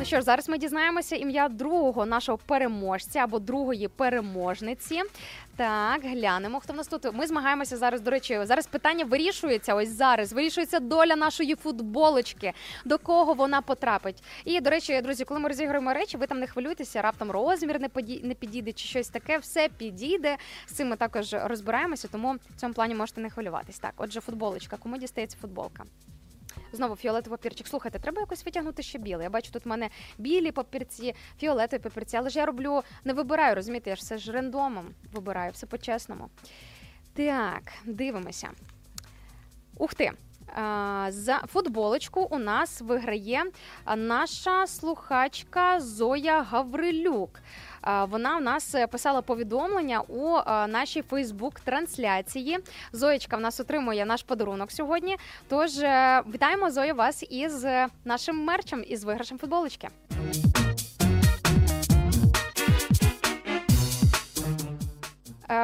[0.03, 5.01] Ну що ж, зараз ми дізнаємося ім'я другого нашого переможця або другої переможниці.
[5.55, 7.13] Так, глянемо, хто в нас тут.
[7.13, 8.01] Ми змагаємося зараз.
[8.01, 9.75] До речі, зараз питання вирішується.
[9.75, 12.53] Ось зараз вирішується доля нашої футболочки,
[12.85, 14.23] до кого вона потрапить.
[14.45, 17.87] І до речі, друзі, коли ми розіграємо речі, ви там не хвилюйтеся, раптом розмір не
[17.87, 19.37] поді- не підійде чи щось таке.
[19.37, 20.37] Все підійде.
[20.65, 23.79] З цим ми також розбираємося, тому в цьому плані можете не хвилюватись.
[23.79, 24.77] Так, отже, футболочка.
[24.77, 25.83] Кому дістається футболка?
[26.73, 27.67] Знову фіолетовий папірчик.
[27.67, 29.23] Слухайте, треба якось витягнути ще білий.
[29.23, 33.55] Я бачу, тут в мене білі папірці, фіолетові папірці, але ж я роблю, не вибираю,
[33.55, 36.29] розумієте, я ж все ж рандомом вибираю, все по-чесному.
[37.13, 38.49] Так, дивимося.
[39.77, 40.11] Ух ти!
[41.07, 43.43] За футболочку у нас виграє
[43.95, 47.39] наша слухачка Зоя Гаврилюк.
[48.09, 52.59] Вона у нас е, писала повідомлення у е, нашій Фейсбук-трансляції.
[52.91, 55.17] Зоєчка в нас отримує наш подарунок сьогодні.
[55.49, 57.65] Тож е, вітаємо Зою вас із
[58.05, 59.89] нашим мерчем із виграшем футболочки.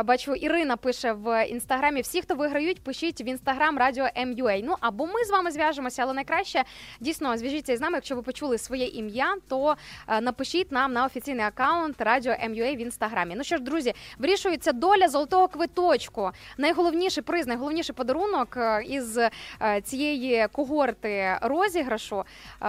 [0.04, 4.60] Бачу, Ірина пише в інстаграмі: всі, хто виграють, пишіть в інстаграм Радіо МЮА.
[4.64, 6.64] Ну або ми з вами зв'яжемося, але найкраще
[7.00, 7.98] дійсно зв'яжіться із нами.
[7.98, 9.76] Якщо ви почули своє ім'я, то
[10.08, 13.34] е, напишіть нам на офіційний аккаунт Радіо МЮА в інстаграмі.
[13.38, 16.32] Ну що ж, друзі, вирішується доля золотого квиточку.
[16.58, 19.32] Найголовніший приз, найголовніший подарунок е, із е,
[19.84, 22.24] цієї когорти розіграшу.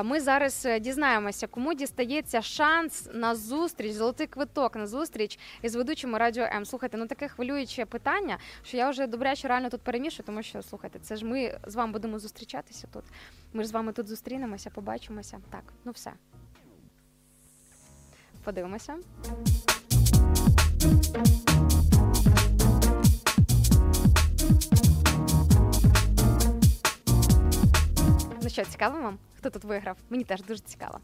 [0.05, 6.45] Ми зараз дізнаємося, кому дістається шанс на зустріч, золотий квиток на зустріч із ведучими Радіо
[6.45, 6.65] М.
[6.65, 10.99] Слухайте, ну таке хвилююче питання, що я вже добряче реально тут перемішую, тому що слухайте,
[10.99, 13.05] це ж ми з вами будемо зустрічатися тут.
[13.53, 15.41] Ми ж з вами тут зустрінемося, побачимося.
[15.51, 16.13] Так, ну все.
[18.45, 18.97] Подивимося.
[28.43, 29.19] Ну що, цікаво вам?
[29.39, 29.97] Хто тут виграв?
[30.11, 30.99] Мені теж дуже цікаво.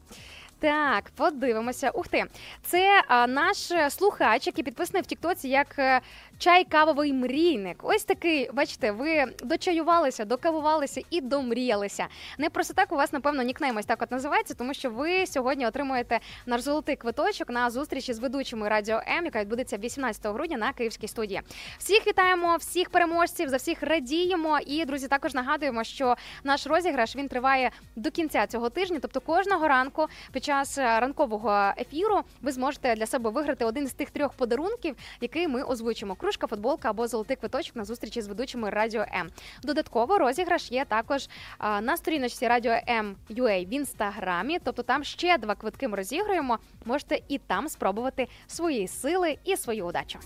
[0.58, 1.90] Так, подивимося.
[1.90, 2.24] Ух ти,
[2.62, 6.00] це а, наш е, слухач, який підписаний в Тіктоці як е,
[6.38, 7.76] чай кавовий мрійник.
[7.82, 12.06] Ось такий, бачите, ви дочаювалися, докавувалися і домріялися.
[12.38, 15.66] Не просто так у вас, напевно, нікнейм ось так от називається, тому що ви сьогодні
[15.66, 20.72] отримуєте наш золотий квиточок на зустрічі з ведучими Радіо М, яка відбудеться 18 грудня на
[20.72, 21.42] Київській студії.
[21.78, 24.58] Всіх вітаємо, всіх переможців, за всіх радіємо.
[24.66, 28.98] І друзі, також нагадуємо, що наш розіграш він триває до кінця цього тижня.
[29.02, 33.92] Тобто кожного ранку під час е, ранкового ефіру ви зможете для себе виграти один з
[33.92, 38.70] тих трьох подарунків, який ми озвучимо: кружка, футболка або золотий квиточок на зустрічі з ведучими
[38.70, 39.30] Радіо М.
[39.62, 41.28] Додатково розіграш є також
[41.60, 44.58] на сторіночці Радіо М UA в інстаграмі.
[44.64, 46.58] Тобто там ще два квитки ми розіграємо.
[46.84, 50.18] Можете і там спробувати свої сили і свою удачу.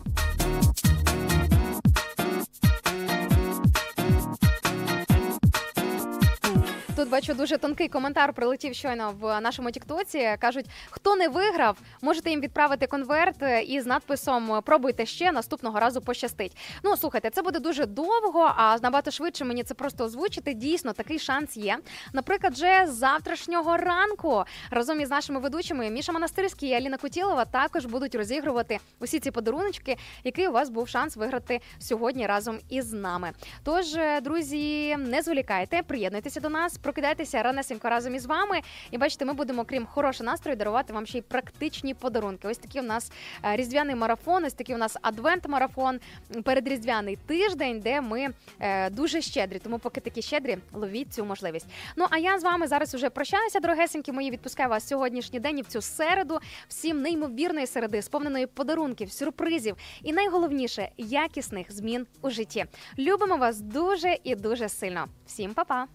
[7.00, 10.36] Тут бачу дуже тонкий коментар прилетів щойно в нашому Тіктоці.
[10.38, 13.36] Кажуть, хто не виграв, можете їм відправити конверт
[13.66, 16.56] із надписом Пробуйте ще наступного разу пощастить.
[16.82, 20.54] Ну слухайте, це буде дуже довго, а набагато швидше мені це просто озвучити.
[20.54, 21.78] Дійсно, такий шанс є.
[22.12, 27.84] Наприклад, вже з завтрашнього ранку разом із нашими ведучими Міша Монастирський і Аліна Кутілова також
[27.84, 33.32] будуть розігрувати усі ці подаруночки, який у вас був шанс виграти сьогодні разом із нами.
[33.64, 33.86] Тож,
[34.22, 38.60] друзі, не зволікайте, приєднуйтеся до нас, прокидайтеся ранесенько разом із вами.
[38.90, 42.48] І бачите, ми будемо, крім хорошого настрою, дарувати вам ще й практичні подарунки.
[42.48, 43.12] Ось такий у нас
[43.44, 46.00] е, різдвяний марафон, ось такий у нас адвент-марафон,
[46.44, 48.28] передріздвяний тиждень, де ми
[48.60, 49.58] е, дуже щедрі.
[49.58, 51.66] Тому, поки такі щедрі, ловіть цю можливість.
[51.96, 54.30] Ну а я з вами зараз уже прощаюся, дорогесенькі мої.
[54.30, 56.40] Відпускаю вас сьогоднішній день і в цю середу.
[56.68, 62.64] Всім неймовірної середи, сповненої подарунків, сюрпризів і найголовніше якісних змін у житті.
[62.98, 65.06] Любимо вас дуже і дуже сильно.
[65.26, 65.86] Всім па-па!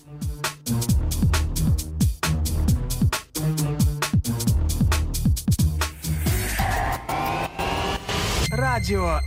[8.66, 9.20] Радіо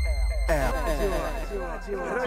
[0.50, 0.72] М.